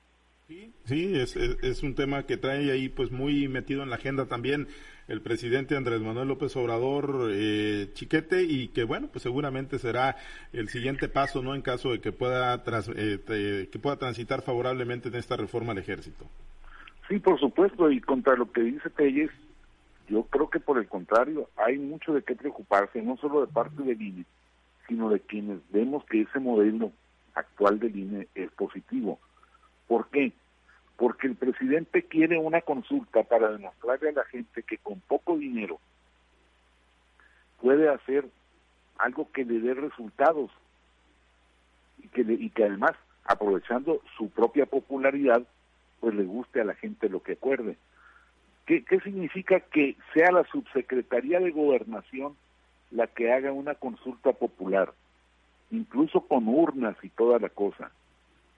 Sí, 0.86 1.16
es, 1.16 1.36
es, 1.36 1.84
un 1.84 1.94
tema 1.94 2.24
que 2.24 2.36
trae 2.36 2.72
ahí 2.72 2.90
pues 2.90 3.12
muy 3.12 3.48
metido 3.48 3.84
en 3.84 3.92
la 3.92 3.98
agenda 3.98 4.26
también 4.26 4.68
el 5.08 5.22
presidente 5.22 5.78
Andrés 5.78 6.02
Manuel 6.02 6.28
López 6.28 6.56
Obrador 6.56 7.30
eh, 7.32 7.92
Chiquete 7.94 8.42
y 8.42 8.70
que 8.70 8.84
bueno 8.84 9.10
pues 9.12 9.22
seguramente 9.22 9.78
será 9.78 10.16
el 10.52 10.70
siguiente 10.70 11.08
paso 11.08 11.44
no 11.44 11.54
en 11.54 11.62
caso 11.62 11.92
de 11.92 12.02
que 12.02 12.12
pueda 12.12 12.64
eh, 12.96 13.70
que 13.72 13.80
pueda 13.80 13.98
transitar 13.98 14.42
favorablemente 14.42 15.10
en 15.10 15.16
esta 15.16 15.38
reforma 15.38 15.74
al 15.74 15.78
ejército. 15.78 16.26
Sí, 17.08 17.20
por 17.20 17.40
supuesto 17.40 17.92
y 17.92 18.02
contra 18.02 18.36
lo 18.36 18.52
que 18.52 18.62
dice 18.62 18.90
Telles 18.90 19.30
yo 20.08 20.24
creo 20.24 20.50
que 20.50 20.60
por 20.60 20.80
el 20.80 20.88
contrario 20.88 21.48
hay 21.58 21.78
mucho 21.78 22.12
de 22.12 22.24
qué 22.24 22.34
preocuparse 22.34 23.04
no 23.04 23.18
solo 23.18 23.42
de 23.42 23.54
parte 23.54 23.84
del 23.84 24.02
INE 24.02 24.26
sino 24.88 25.12
de 25.12 25.20
quienes 25.20 25.60
vemos 25.72 26.04
que 26.06 26.22
ese 26.22 26.40
modelo 26.40 26.92
actual 27.36 27.78
del 27.78 27.96
INE 27.96 28.28
es 28.34 28.50
positivo 28.54 29.20
¿Por 29.90 30.08
qué? 30.10 30.32
Porque 30.98 31.26
el 31.26 31.36
presidente 31.36 32.04
quiere 32.04 32.38
una 32.38 32.62
consulta 32.62 33.24
para 33.24 33.50
demostrarle 33.50 34.10
a 34.10 34.14
la 34.14 34.26
gente 34.26 34.62
que 34.62 34.78
con 34.78 35.00
poco 35.00 35.36
dinero 35.36 35.80
puede 37.60 37.90
hacer 37.90 38.30
algo 39.00 39.32
que 39.32 39.44
le 39.46 39.60
dé 39.60 39.74
resultados 39.74 40.52
y 41.98 42.08
que, 42.10 42.22
y 42.22 42.52
que 42.52 42.66
además, 42.66 42.92
aprovechando 43.26 44.00
su 44.16 44.30
propia 44.30 44.68
popularidad, 44.68 45.42
pues 46.02 46.14
le 46.14 46.24
guste 46.24 46.62
a 46.62 46.66
la 46.66 46.76
gente 46.76 47.10
lo 47.10 47.24
que 47.24 47.34
acuerde. 47.34 47.76
¿Qué, 48.68 48.86
¿Qué 48.86 49.00
significa 49.00 49.60
que 49.60 49.98
sea 50.14 50.32
la 50.32 50.44
subsecretaría 50.52 51.40
de 51.40 51.50
gobernación 51.50 52.36
la 52.92 53.08
que 53.08 53.34
haga 53.34 53.52
una 53.52 53.74
consulta 53.74 54.34
popular, 54.34 54.94
incluso 55.72 56.22
con 56.22 56.48
urnas 56.48 56.96
y 57.02 57.10
toda 57.10 57.40
la 57.40 57.50
cosa? 57.50 57.92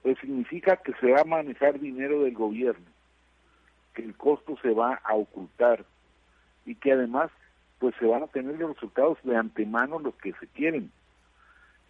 Pues 0.01 0.17
significa 0.19 0.77
que 0.77 0.93
se 0.93 1.11
va 1.11 1.21
a 1.21 1.25
manejar 1.25 1.79
dinero 1.79 2.23
del 2.23 2.33
gobierno, 2.33 2.85
que 3.93 4.03
el 4.03 4.15
costo 4.15 4.57
se 4.61 4.71
va 4.71 4.95
a 5.03 5.13
ocultar 5.13 5.85
y 6.65 6.75
que 6.75 6.93
además 6.93 7.31
pues 7.79 7.95
se 7.99 8.05
van 8.05 8.23
a 8.23 8.27
tener 8.27 8.59
los 8.59 8.75
resultados 8.75 9.17
de 9.23 9.35
antemano 9.35 9.99
los 9.99 10.15
que 10.15 10.33
se 10.33 10.47
quieren. 10.47 10.91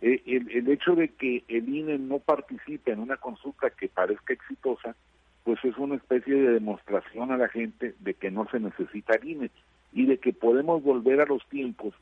Eh, 0.01 0.21
el, 0.25 0.49
el, 0.51 0.69
hecho 0.69 0.95
de 0.95 1.09
que 1.09 1.43
el 1.47 1.69
INE 1.69 1.99
no 1.99 2.19
participe 2.19 2.91
en 2.91 2.99
una 2.99 3.17
consulta 3.17 3.69
que 3.69 3.87
parezca 3.87 4.33
exitosa, 4.33 4.95
pues 5.43 5.63
es 5.63 5.77
una 5.77 5.95
especie 5.95 6.33
de 6.33 6.53
demostración 6.53 7.31
a 7.31 7.37
la 7.37 7.49
gente 7.49 7.93
de 7.99 8.13
que 8.13 8.31
no 8.31 8.47
se 8.49 8.59
necesita 8.59 9.15
el 9.15 9.27
INE 9.27 9.51
y 9.93 10.05
de 10.05 10.17
que 10.17 10.33
podemos 10.33 10.81
volver 10.81 11.21
a 11.21 11.25
los 11.25 11.45
tiempos 11.49 11.93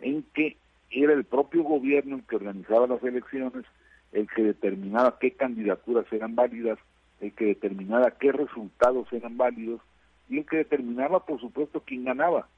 en 0.00 0.22
que 0.34 0.56
era 0.90 1.12
el 1.12 1.24
propio 1.24 1.62
gobierno 1.62 2.16
el 2.16 2.22
que 2.24 2.36
organizaba 2.36 2.86
las 2.86 3.02
elecciones 3.02 3.64
el 4.12 4.28
que 4.28 4.42
determinaba 4.42 5.18
qué 5.18 5.32
candidaturas 5.32 6.06
eran 6.12 6.34
válidas, 6.34 6.78
el 7.20 7.32
que 7.32 7.46
determinaba 7.46 8.12
qué 8.12 8.32
resultados 8.32 9.12
eran 9.12 9.36
válidos 9.36 9.80
y 10.28 10.38
el 10.38 10.46
que 10.46 10.58
determinaba, 10.58 11.24
por 11.24 11.40
supuesto, 11.40 11.82
quién 11.84 12.04
ganaba. 12.04 12.48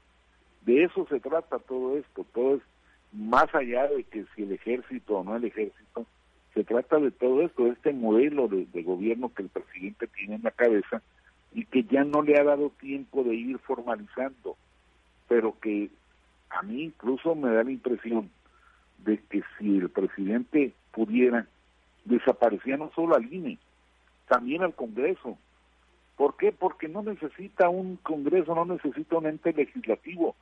De 0.65 0.83
eso 0.83 1.07
se 1.09 1.19
trata 1.19 1.59
todo 1.59 1.97
esto, 1.97 2.25
todo 2.33 2.55
es 2.55 2.61
más 3.11 3.53
allá 3.53 3.87
de 3.87 4.03
que 4.03 4.25
si 4.35 4.43
el 4.43 4.53
ejército 4.53 5.17
o 5.17 5.23
no 5.23 5.35
el 5.35 5.45
ejército, 5.45 6.05
se 6.53 6.63
trata 6.63 6.99
de 6.99 7.11
todo 7.11 7.41
esto, 7.41 7.63
de 7.63 7.71
este 7.71 7.93
modelo 7.93 8.47
de, 8.47 8.65
de 8.65 8.83
gobierno 8.83 9.33
que 9.33 9.43
el 9.43 9.49
presidente 9.49 10.07
tiene 10.07 10.35
en 10.35 10.43
la 10.43 10.51
cabeza 10.51 11.01
y 11.53 11.65
que 11.65 11.83
ya 11.83 12.03
no 12.03 12.21
le 12.21 12.39
ha 12.39 12.43
dado 12.43 12.69
tiempo 12.79 13.23
de 13.23 13.35
ir 13.35 13.57
formalizando, 13.59 14.55
pero 15.27 15.57
que 15.59 15.89
a 16.49 16.61
mí 16.61 16.83
incluso 16.83 17.35
me 17.35 17.51
da 17.51 17.63
la 17.63 17.71
impresión 17.71 18.29
de 18.99 19.17
que 19.17 19.43
si 19.57 19.77
el 19.77 19.89
presidente 19.89 20.73
pudiera, 20.91 21.47
desaparecía 22.05 22.77
no 22.77 22.91
solo 22.95 23.15
al 23.15 23.31
INE, 23.31 23.57
también 24.27 24.63
al 24.63 24.73
Congreso. 24.73 25.37
¿Por 26.17 26.37
qué? 26.37 26.51
Porque 26.51 26.87
no 26.87 27.01
necesita 27.01 27.69
un 27.69 27.97
Congreso, 27.97 28.53
no 28.53 28.65
necesita 28.65 29.17
un 29.17 29.25
ente 29.25 29.53
legislativo, 29.53 30.35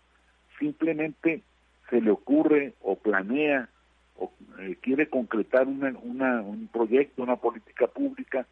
simplemente 0.57 1.41
se 1.89 2.01
le 2.01 2.11
ocurre 2.11 2.73
o 2.81 2.95
planea 2.95 3.69
o 4.17 4.31
eh, 4.59 4.77
quiere 4.81 5.09
concretar 5.09 5.67
una, 5.67 5.93
una, 6.03 6.41
un 6.41 6.67
proyecto, 6.67 7.23
una 7.23 7.37
política 7.37 7.87
pública, 7.87 8.45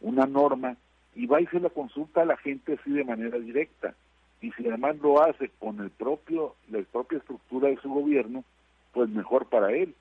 una 0.00 0.26
norma, 0.26 0.76
y 1.14 1.26
va 1.26 1.40
y 1.40 1.46
se 1.46 1.60
la 1.60 1.70
consulta 1.70 2.22
a 2.22 2.26
la 2.26 2.36
gente 2.36 2.74
así 2.74 2.90
de 2.90 3.04
manera 3.04 3.38
directa. 3.38 3.94
Y 4.40 4.50
si 4.52 4.66
además 4.66 4.96
lo 5.00 5.22
hace 5.22 5.50
con 5.58 5.80
el 5.80 5.90
propio, 5.90 6.56
la 6.68 6.80
propia 6.82 7.18
estructura 7.18 7.68
de 7.68 7.76
su 7.76 7.88
gobierno, 7.88 8.44
pues 8.92 9.08
mejor 9.08 9.46
para 9.46 9.72
él. 9.72 9.94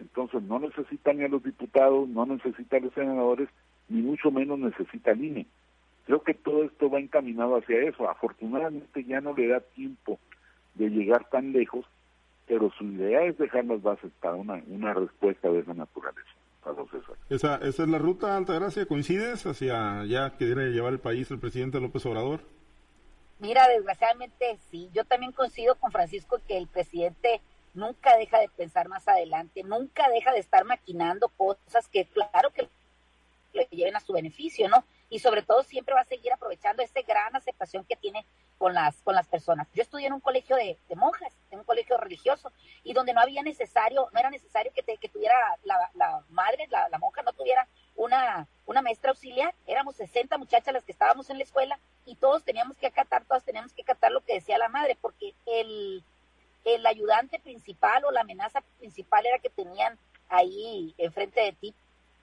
Entonces 0.00 0.42
no 0.42 0.58
necesita 0.58 1.12
ni 1.12 1.24
a 1.24 1.28
los 1.28 1.42
diputados, 1.42 2.08
no 2.08 2.26
necesita 2.26 2.76
a 2.76 2.80
los 2.80 2.94
senadores, 2.94 3.48
ni 3.88 4.02
mucho 4.02 4.30
menos 4.30 4.58
necesita 4.58 5.12
al 5.12 5.24
INE. 5.24 5.46
Creo 6.06 6.22
que 6.22 6.34
todo 6.34 6.64
esto 6.64 6.90
va 6.90 6.98
encaminado 6.98 7.56
hacia 7.56 7.82
eso. 7.82 8.08
Afortunadamente 8.08 9.04
ya 9.04 9.20
no 9.20 9.34
le 9.34 9.48
da 9.48 9.60
tiempo 9.60 10.18
de 10.74 10.88
llegar 10.88 11.28
tan 11.30 11.52
lejos, 11.52 11.84
pero 12.46 12.70
su 12.76 12.84
idea 12.84 13.22
es 13.24 13.38
dejar 13.38 13.64
las 13.66 13.82
bases 13.82 14.10
para 14.20 14.34
una, 14.34 14.62
una 14.68 14.94
respuesta 14.94 15.48
de 15.50 15.60
esa 15.60 15.74
naturaleza. 15.74 16.30
Esa, 17.28 17.56
esa 17.56 17.82
es 17.82 17.88
la 17.88 17.98
ruta, 17.98 18.36
Altagracia. 18.36 18.86
¿Coincides 18.86 19.46
hacia 19.46 20.04
ya 20.04 20.30
que 20.32 20.46
quiere 20.46 20.70
llevar 20.70 20.92
el 20.92 21.00
país 21.00 21.30
el 21.30 21.38
presidente 21.38 21.80
López 21.80 22.04
Obrador? 22.06 22.40
Mira, 23.38 23.66
desgraciadamente 23.68 24.58
sí. 24.70 24.90
Yo 24.92 25.04
también 25.04 25.32
coincido 25.32 25.74
con 25.76 25.90
Francisco 25.90 26.38
que 26.46 26.58
el 26.58 26.66
presidente 26.66 27.40
nunca 27.74 28.16
deja 28.16 28.38
de 28.38 28.48
pensar 28.48 28.88
más 28.88 29.06
adelante, 29.08 29.62
nunca 29.62 30.08
deja 30.08 30.32
de 30.32 30.40
estar 30.40 30.64
maquinando 30.64 31.28
cosas 31.28 31.88
que 31.88 32.06
claro 32.06 32.50
que 32.50 32.68
le 33.52 33.66
lleven 33.70 33.96
a 33.96 34.00
su 34.00 34.12
beneficio, 34.12 34.68
¿no? 34.68 34.84
Y 35.08 35.18
sobre 35.18 35.42
todo 35.42 35.62
siempre 35.62 35.94
va 35.94 36.02
a 36.02 36.04
seguir 36.04 36.32
aprovechando 36.32 36.82
esa 36.82 37.02
gran 37.02 37.34
aceptación 37.34 37.84
que 37.84 37.96
tiene 37.96 38.24
con 38.58 38.74
las, 38.74 39.00
con 39.02 39.14
las 39.14 39.26
personas. 39.26 39.66
Yo 39.74 39.82
estudié 39.82 40.06
en 40.06 40.12
un 40.12 40.20
colegio 40.20 40.54
de, 40.54 40.76
monjas, 40.94 41.32
en 41.50 41.60
un 41.60 41.64
colegio 41.64 41.96
religioso, 41.96 42.52
y 42.84 42.92
donde 42.92 43.14
no 43.14 43.20
había 43.20 43.42
necesario, 43.42 44.08
no 44.12 44.20
era 44.20 44.30
necesario 44.30 44.70
que, 44.72 44.82
que 44.82 45.08
tuviera 45.08 45.34
la, 45.64 45.90
la 45.94 46.22
madre, 46.28 46.66
la, 46.68 46.88
la, 46.90 46.98
monja 46.98 47.22
no 47.22 47.32
tuviera 47.32 47.66
una, 47.96 48.46
una 48.66 48.82
maestra 48.82 49.10
auxiliar, 49.10 49.54
éramos 49.66 49.96
60 49.96 50.36
muchachas 50.38 50.74
las 50.74 50.84
que 50.84 50.92
estábamos 50.92 51.30
en 51.30 51.38
la 51.38 51.44
escuela 51.44 51.78
y 52.04 52.16
todos 52.16 52.44
teníamos 52.44 52.76
que 52.76 52.86
acatar, 52.86 53.24
todas 53.24 53.44
teníamos 53.44 53.72
que 53.72 53.82
acatar 53.82 54.12
lo 54.12 54.20
que 54.20 54.34
decía 54.34 54.58
la 54.58 54.68
madre, 54.68 54.96
porque 55.00 55.34
el, 55.46 56.04
el 56.64 56.86
ayudante 56.86 57.38
principal 57.38 58.04
o 58.04 58.10
la 58.10 58.20
amenaza 58.20 58.60
principal 58.78 59.26
era 59.26 59.38
que 59.38 59.50
tenían 59.50 59.98
ahí 60.28 60.94
enfrente 60.98 61.40
de 61.40 61.52
ti, 61.52 61.74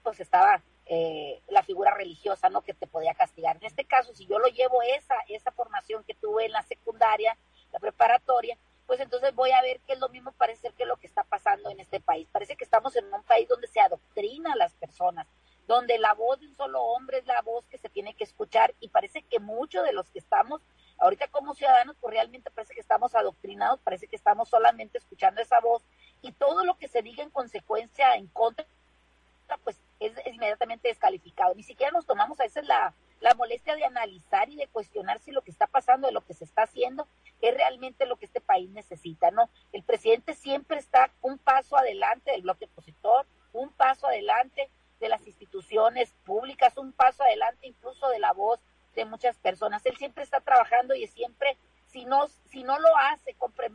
pues 0.02 0.20
estaba 0.20 0.62
eh, 0.86 1.42
la 1.48 1.62
figura 1.62 1.94
religiosa, 1.94 2.48
¿no? 2.48 2.62
Que 2.62 2.72
te 2.72 2.86
podía 2.86 3.14
castigar. 3.14 3.56
En 3.56 3.64
este 3.64 3.84
caso, 3.84 4.14
si 4.14 4.26
yo 4.26 4.38
lo 4.38 4.48
llevo 4.48 4.80
esa, 4.82 5.14
esa 5.28 5.50
formación 5.52 6.02
que 6.04 6.14
tuve 6.14 6.46
en 6.46 6.52
la 6.52 6.62
secundaria, 6.62 7.36
la 7.72 7.78
preparatoria, 7.78 8.56
pues 8.86 9.00
entonces 9.00 9.34
voy 9.34 9.50
a 9.50 9.60
ver 9.60 9.80
que 9.80 9.92
es 9.92 9.98
lo 9.98 10.08
mismo 10.08 10.32
parece 10.32 10.62
ser 10.62 10.72
que 10.72 10.86
lo 10.86 10.96
que 10.96 11.06
está 11.06 11.24
pasando 11.24 11.68
en 11.68 11.78
este 11.78 12.00
país. 12.00 12.26
Parece 12.32 12.56
que 12.56 12.64
estamos 12.64 12.96
en 12.96 13.12
un 13.12 13.22
país 13.22 13.46
donde 13.46 13.66
se 13.66 13.80
adoctrina 13.80 14.54
a 14.54 14.56
las 14.56 14.72
personas, 14.72 15.26
donde 15.66 15.98
la 15.98 16.14
voz 16.14 16.40
de 16.40 16.46
un 16.46 16.54
solo 16.54 16.82
hombre 16.82 17.18
es 17.18 17.26
la 17.26 17.42
voz 17.42 17.66
que 17.66 17.76
se 17.76 17.90
tiene 17.90 18.14
que 18.14 18.24
escuchar 18.24 18.74
y 18.80 18.88
parece 18.88 19.20
que 19.20 19.40
muchos 19.40 19.84
de 19.84 19.92
los 19.92 20.08
que 20.08 20.18
estamos 20.18 20.62
ahorita 20.96 21.28
como 21.28 21.54
ciudadanos 21.54 21.96
pues 22.00 22.14
realmente 22.14 22.50
parece 22.50 22.72
que 22.72 22.80
estamos 22.80 23.14
adoctrinados, 23.14 23.78
parece 23.80 24.06
que 24.06 24.16
estamos 24.16 24.48
solamente 24.48 24.96
escuchando 24.96 25.42
esa 25.42 25.60
voz 25.60 25.82
y 26.22 26.32
todo 26.32 26.64
lo 26.64 26.78
que 26.78 26.88
se 26.88 27.02
diga 27.02 27.22
en 27.22 27.30
consecuencia 27.30 28.14
en 28.14 28.26
contra 28.28 28.64
pues 29.64 29.78
es, 30.00 30.12
inmediatamente 30.26 30.88
descalificado. 30.88 31.54
Ni 31.54 31.62
siquiera 31.62 31.92
nos 31.92 32.06
tomamos 32.06 32.38
a 32.40 32.44
veces 32.44 32.66
la, 32.66 32.92
la 33.20 33.34
molestia 33.34 33.74
de 33.74 33.84
analizar 33.84 34.48
y 34.48 34.56
de 34.56 34.66
cuestionar 34.68 35.20
si 35.20 35.32
lo 35.32 35.42
que 35.42 35.50
está 35.50 35.66
pasando, 35.66 36.06
de 36.06 36.12
lo 36.12 36.24
que 36.24 36.34
se 36.34 36.44
está 36.44 36.62
haciendo, 36.62 37.08
es 37.40 37.54
realmente 37.54 38.06
lo 38.06 38.16
que 38.16 38.26
este 38.26 38.40
país 38.40 38.68
necesita, 38.70 39.30
¿no? 39.30 39.48
El 39.72 39.82
presidente 39.82 40.34
siempre 40.34 40.78
está 40.78 41.10
un 41.22 41.38
paso 41.38 41.76
adelante 41.76 42.32
del 42.32 42.42
bloque 42.42 42.66
opositor, 42.66 43.26
un 43.52 43.70
paso 43.70 44.08
adelante 44.08 44.68
de 45.00 45.08
las 45.08 45.26
instituciones 45.26 46.12
públicas, 46.24 46.76
un 46.76 46.92
paso 46.92 47.22
adelante 47.22 47.68
incluso 47.68 48.08
de 48.08 48.18
la 48.18 48.32
voz 48.32 48.60
de 48.94 49.04
muchas 49.04 49.36
personas. 49.38 49.84
Él 49.86 49.96
siempre 49.96 50.24
está 50.24 50.40
trabajando 50.40 50.94
y 50.94 51.06
siempre, 51.06 51.56
si 51.86 52.04
no, 52.04 52.26
si 52.50 52.64
no 52.64 52.78
lo 52.78 52.96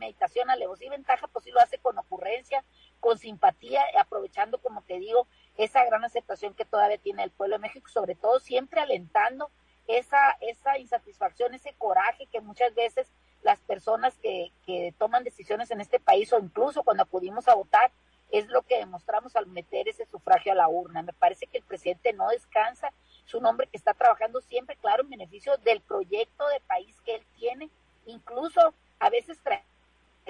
premeditación, 0.04 0.50
alevosía 0.50 0.88
y 0.88 0.90
ventaja, 0.90 1.26
pues 1.28 1.44
sí 1.44 1.50
lo 1.50 1.60
hace 1.60 1.78
con 1.78 1.96
ocurrencia, 1.98 2.64
con 3.00 3.18
simpatía, 3.18 3.82
aprovechando, 3.98 4.58
como 4.58 4.82
te 4.82 4.98
digo, 4.98 5.26
esa 5.56 5.84
gran 5.84 6.04
aceptación 6.04 6.54
que 6.54 6.64
todavía 6.64 6.98
tiene 6.98 7.22
el 7.22 7.30
pueblo 7.30 7.56
de 7.56 7.62
México, 7.62 7.88
sobre 7.88 8.14
todo 8.14 8.40
siempre 8.40 8.80
alentando 8.80 9.50
esa, 9.86 10.36
esa 10.40 10.78
insatisfacción, 10.78 11.54
ese 11.54 11.74
coraje 11.74 12.26
que 12.26 12.40
muchas 12.40 12.74
veces 12.74 13.08
las 13.42 13.58
personas 13.60 14.16
que, 14.18 14.52
que 14.66 14.94
toman 14.98 15.24
decisiones 15.24 15.70
en 15.70 15.80
este 15.80 16.00
país 16.00 16.32
o 16.32 16.38
incluso 16.38 16.82
cuando 16.82 17.02
acudimos 17.02 17.48
a 17.48 17.54
votar, 17.54 17.90
es 18.30 18.48
lo 18.48 18.62
que 18.62 18.78
demostramos 18.78 19.36
al 19.36 19.46
meter 19.46 19.86
ese 19.86 20.06
sufragio 20.06 20.52
a 20.52 20.56
la 20.56 20.68
urna. 20.68 21.02
Me 21.02 21.12
parece 21.12 21.46
que 21.46 21.58
el 21.58 21.64
presidente 21.64 22.12
no 22.14 22.28
descansa, 22.28 22.92
es 23.24 23.34
un 23.34 23.46
hombre 23.46 23.68
que 23.68 23.76
está 23.76 23.94
trabajando 23.94 24.40
siempre, 24.40 24.76
claro, 24.76 25.02
en 25.02 25.10
beneficio 25.10 25.56
del 25.58 25.80
proyecto 25.80 26.46
de 26.48 26.60
país 26.60 27.00
que 27.02 27.16
él 27.16 27.22
tiene, 27.36 27.70
incluso 28.06 28.74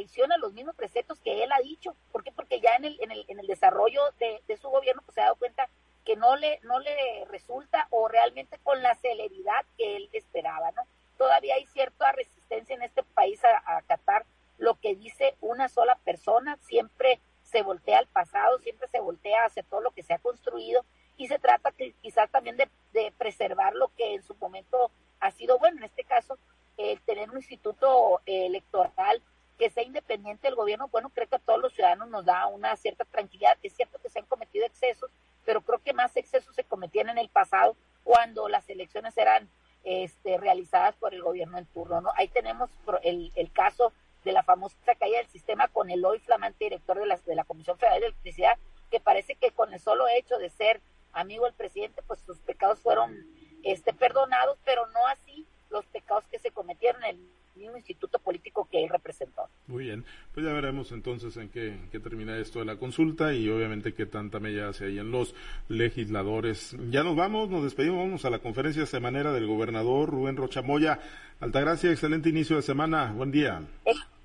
traiciona 0.05 0.37
los 0.37 0.53
mismos 0.53 0.75
preceptos 0.75 1.19
que 1.21 1.43
él 1.43 1.51
ha 1.53 1.62
dicho. 1.62 1.97
¿Por 2.12 2.23
qué? 2.23 2.31
Porque 2.31 2.61
ya 2.61 2.75
en 2.77 2.85
el, 2.85 2.99
en 3.01 3.11
el, 3.11 3.25
en 3.29 3.40
el 3.40 3.47
desarrollo 3.47 4.03
de, 4.19 4.43
de 4.47 4.57
su 4.59 4.69
gobierno 4.69 5.03
pues, 5.05 5.14
se 5.14 5.21
ha 5.23 5.25
dado 5.25 5.37
cuenta 5.37 5.69
que 6.05 6.17
no 6.17 6.37
le, 6.37 6.61
no 6.62 6.79
le 6.79 7.25
resulta 7.31 7.87
o 7.90 8.09
realmente 8.09 8.59
con 8.62 8.83
la 8.83 8.95
celeridad 8.97 9.64
que 9.79 9.97
él 9.97 10.11
esperaba, 10.12 10.71
¿no? 10.73 10.83
Todavía 11.17 11.55
hay 11.55 11.64
cierta 11.67 12.12
resistencia 12.12 12.77
en 12.77 12.83
este 12.83 13.03
país 13.03 13.40
a, 13.45 13.79
acatar 13.79 14.27
lo 14.59 14.75
que 14.75 14.95
dice 14.95 15.37
una 15.40 15.69
sola 15.69 15.97
persona, 16.05 16.59
siempre 16.61 17.19
se 17.43 17.62
voltea 17.62 17.99
al 17.99 18.07
pasado, 18.07 18.59
siempre 18.59 18.88
se 18.88 19.01
voltea 19.01 19.47
hacia 19.47 19.62
todo 19.62 19.81
lo 19.81 19.93
que 19.93 20.03
se 20.03 20.12
ha 20.12 20.19
construido 20.19 20.85
y 21.17 21.29
se 21.29 21.38
trata 21.38 21.73
que, 21.73 21.95
quizás 22.03 22.31
también 22.31 22.59
de, 22.59 22.69
de 22.93 23.11
preservar 23.17 23.75
lo 23.75 23.88
que 23.97 24.14
en 24.14 24.23
su 24.23 24.35
momento 24.35 24.90
ha 25.21 25.31
sido 25.31 25.59
bueno, 25.59 25.79
en 25.79 25.85
este 25.85 26.05
caso, 26.05 26.38
el 26.77 27.01
tener 27.01 27.31
un 27.31 27.38
instituto 27.38 28.21
electoral 28.27 29.23
que 29.59 29.71
sea 29.71 29.85
independiente 29.85 30.47
del 30.47 30.57
gobierno, 30.57 30.88
bueno, 30.88 31.11
creo 31.11 31.29
que 31.29 31.37
a 31.37 31.40
todos 31.40 31.61
los 31.61 31.73
ciudadanos 31.73 32.09
da 32.24 32.46
una 32.46 32.76
cierta 32.76 33.04
tranquilidad. 33.04 33.56
Es 33.62 33.74
cierto 33.74 33.98
que 33.98 34.08
se 34.08 34.18
han 34.18 34.26
cometido 34.26 34.66
excesos, 34.66 35.10
pero 35.44 35.60
creo 35.62 35.78
que 35.78 35.92
más 35.92 36.16
excesos 36.16 36.54
se 36.54 36.64
cometían 36.64 37.08
en 37.08 37.18
el 37.18 37.28
pasado 37.28 37.76
cuando 38.02 38.48
las 38.48 38.68
elecciones 38.68 39.16
eran 39.16 39.48
este, 39.84 40.38
realizadas 40.38 40.94
por 40.96 41.14
el 41.14 41.22
gobierno 41.22 41.58
en 41.58 41.66
turno. 41.66 42.00
¿no? 42.00 42.10
Ahí 42.16 42.28
tenemos 42.28 42.70
el, 43.02 43.32
el 43.34 43.52
caso 43.52 43.92
de 44.24 44.32
la 44.32 44.42
famosa 44.42 44.76
caída 44.98 45.18
del 45.18 45.28
sistema 45.28 45.68
con 45.68 45.90
el 45.90 46.04
hoy 46.04 46.18
flamante 46.18 46.64
director 46.64 46.98
de 46.98 47.06
la, 47.06 47.18
de 47.18 47.34
la 47.34 47.44
Comisión 47.44 47.78
Federal 47.78 48.00
de 48.00 48.06
Electricidad, 48.06 48.58
que 48.90 49.00
parece 49.00 49.34
que 49.37 49.50
con 49.50 49.72
el 49.72 49.80
solo 49.80 50.08
hecho 50.08 50.38
de 50.38 50.50
ser 50.50 50.80
amigo 51.12 51.44
del 51.44 51.54
presidente, 51.54 52.02
pues 52.06 52.20
sus 52.20 52.38
pecados 52.38 52.80
fueron 52.80 53.14
este, 53.62 53.92
perdonados, 53.92 54.58
pero 54.64 54.87
no 54.88 55.06
así 55.08 55.46
los 55.70 55.84
pecados 55.87 56.24
que 56.30 56.38
se 56.38 56.50
cometieron 56.50 57.02
en 57.04 57.16
el 57.16 57.28
mismo 57.54 57.76
instituto 57.76 58.18
político 58.18 58.68
que 58.70 58.82
él 58.82 58.88
representó. 58.88 59.48
Muy 59.66 59.84
bien, 59.84 60.04
pues 60.32 60.44
ya 60.44 60.52
veremos 60.52 60.90
entonces 61.14 61.42
en 61.42 61.48
qué, 61.48 61.77
qué 61.90 62.00
termina 62.00 62.37
esto 62.37 62.59
de 62.59 62.64
la 62.64 62.77
consulta 62.77 63.33
y 63.33 63.48
obviamente 63.48 63.94
qué 63.94 64.07
tanta 64.07 64.40
mella 64.40 64.68
hace 64.68 64.87
ahí 64.87 64.98
en 64.98 65.11
los 65.11 65.35
legisladores. 65.68 66.77
Ya 66.90 67.03
nos 67.03 67.16
vamos, 67.16 67.48
nos 67.48 67.62
despedimos, 67.64 67.98
vamos 67.98 68.24
a 68.24 68.31
la 68.31 68.40
conferencia 68.40 68.85
semanera 68.87 69.33
del 69.33 69.46
gobernador 69.46 70.11
Rubén 70.11 70.37
Rochamoya. 70.37 70.98
Altagracia, 71.40 71.90
excelente 71.90 72.29
inicio 72.29 72.57
de 72.57 72.62
semana, 72.62 73.12
buen 73.12 73.31
día. 73.31 73.62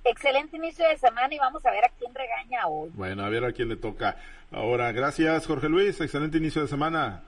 excelente 0.04 0.58
inicio 0.58 0.88
de 0.88 0.98
semana 0.98 1.34
y 1.34 1.38
vamos 1.38 1.66
a 1.66 1.72
ver 1.72 1.86
a 1.86 1.90
quién 1.98 2.14
regaña 2.14 2.68
hoy. 2.68 2.90
Bueno, 2.94 3.24
a 3.24 3.30
ver 3.30 3.46
a 3.46 3.52
quién 3.52 3.70
le 3.70 3.78
toca. 3.78 4.18
Ahora, 4.52 4.92
gracias 4.92 5.46
Jorge 5.46 5.70
Luis, 5.70 6.02
excelente 6.02 6.38
inicio 6.38 6.62
de 6.62 6.68
semana. 6.68 7.24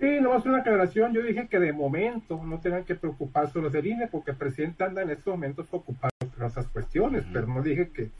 Sí, 0.00 0.06
nomás 0.18 0.46
una 0.46 0.58
aclaración. 0.58 1.12
Yo 1.12 1.22
dije 1.22 1.46
que 1.46 1.58
de 1.58 1.74
momento 1.74 2.40
no 2.42 2.58
tengan 2.58 2.84
que 2.84 2.94
preocuparse 2.94 3.60
los 3.60 3.70
del 3.70 3.86
INE 3.86 4.08
porque 4.08 4.30
el 4.30 4.38
presidente 4.38 4.82
anda 4.82 5.02
en 5.02 5.10
estos 5.10 5.34
momentos 5.34 5.66
ocupado 5.72 6.10
con 6.34 6.46
esas 6.46 6.66
cuestiones, 6.68 7.24
pero 7.30 7.46
no 7.46 7.60
dije 7.62 7.90
que 7.90 8.10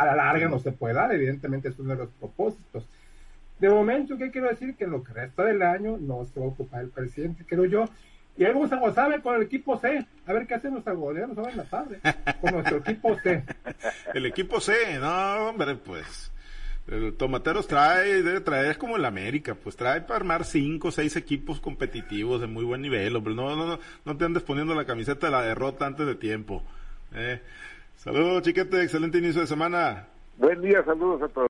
a 0.00 0.06
la 0.06 0.16
larga 0.16 0.48
no 0.48 0.58
se 0.58 0.72
puede 0.72 0.94
dar. 0.94 1.12
Evidentemente 1.12 1.68
es 1.68 1.78
uno 1.78 1.90
de 1.90 1.96
los 1.96 2.08
propósitos. 2.08 2.88
De 3.58 3.68
momento, 3.68 4.16
¿qué 4.16 4.30
quiero 4.30 4.48
decir? 4.48 4.74
Que 4.74 4.86
lo 4.86 5.04
que 5.04 5.12
resta 5.12 5.44
del 5.44 5.60
año 5.60 5.98
no 5.98 6.24
se 6.24 6.40
va 6.40 6.46
a 6.46 6.48
ocupar 6.48 6.80
el 6.80 6.88
presidente, 6.88 7.44
creo 7.46 7.66
yo. 7.66 7.84
Y 8.38 8.44
ahí 8.44 8.54
vamos 8.54 8.72
a 8.72 8.76
gozar 8.76 9.20
con 9.20 9.34
el 9.34 9.42
equipo 9.42 9.78
C. 9.78 10.06
A 10.26 10.32
ver 10.32 10.46
qué 10.46 10.54
hacen 10.54 10.74
los 10.74 10.86
algodoneros 10.86 11.36
ahora 11.36 11.50
en 11.50 11.56
la 11.58 11.64
tarde. 11.64 12.00
Con 12.40 12.54
nuestro 12.54 12.78
equipo 12.78 13.14
C. 13.22 13.44
El 14.14 14.24
equipo 14.24 14.60
C, 14.60 14.72
no, 14.98 15.48
hombre, 15.48 15.74
pues. 15.74 16.32
El 16.86 17.12
Tomateros 17.14 17.68
trae, 17.68 18.22
debe 18.22 18.40
traer, 18.40 18.70
es 18.70 18.78
como 18.78 18.96
el 18.96 19.04
América, 19.04 19.54
pues 19.54 19.76
trae 19.76 20.00
para 20.00 20.16
armar 20.16 20.44
cinco 20.44 20.88
o 20.88 20.90
seis 20.90 21.14
equipos 21.16 21.60
competitivos 21.60 22.40
de 22.40 22.46
muy 22.46 22.64
buen 22.64 22.80
nivel, 22.80 23.14
hombre. 23.14 23.34
No, 23.34 23.54
no, 23.54 23.66
no, 23.66 23.78
no 24.04 24.16
te 24.16 24.24
andes 24.24 24.42
poniendo 24.42 24.74
la 24.74 24.86
camiseta 24.86 25.26
de 25.26 25.32
la 25.32 25.42
derrota 25.42 25.86
antes 25.86 26.06
de 26.06 26.14
tiempo. 26.14 26.64
Eh. 27.14 27.40
Saludos, 28.02 28.40
chiquete, 28.40 28.82
excelente 28.82 29.18
inicio 29.18 29.42
de 29.42 29.46
semana. 29.46 30.08
Buen 30.38 30.62
día, 30.62 30.82
saludos 30.86 31.20
a 31.20 31.28
todos. 31.28 31.48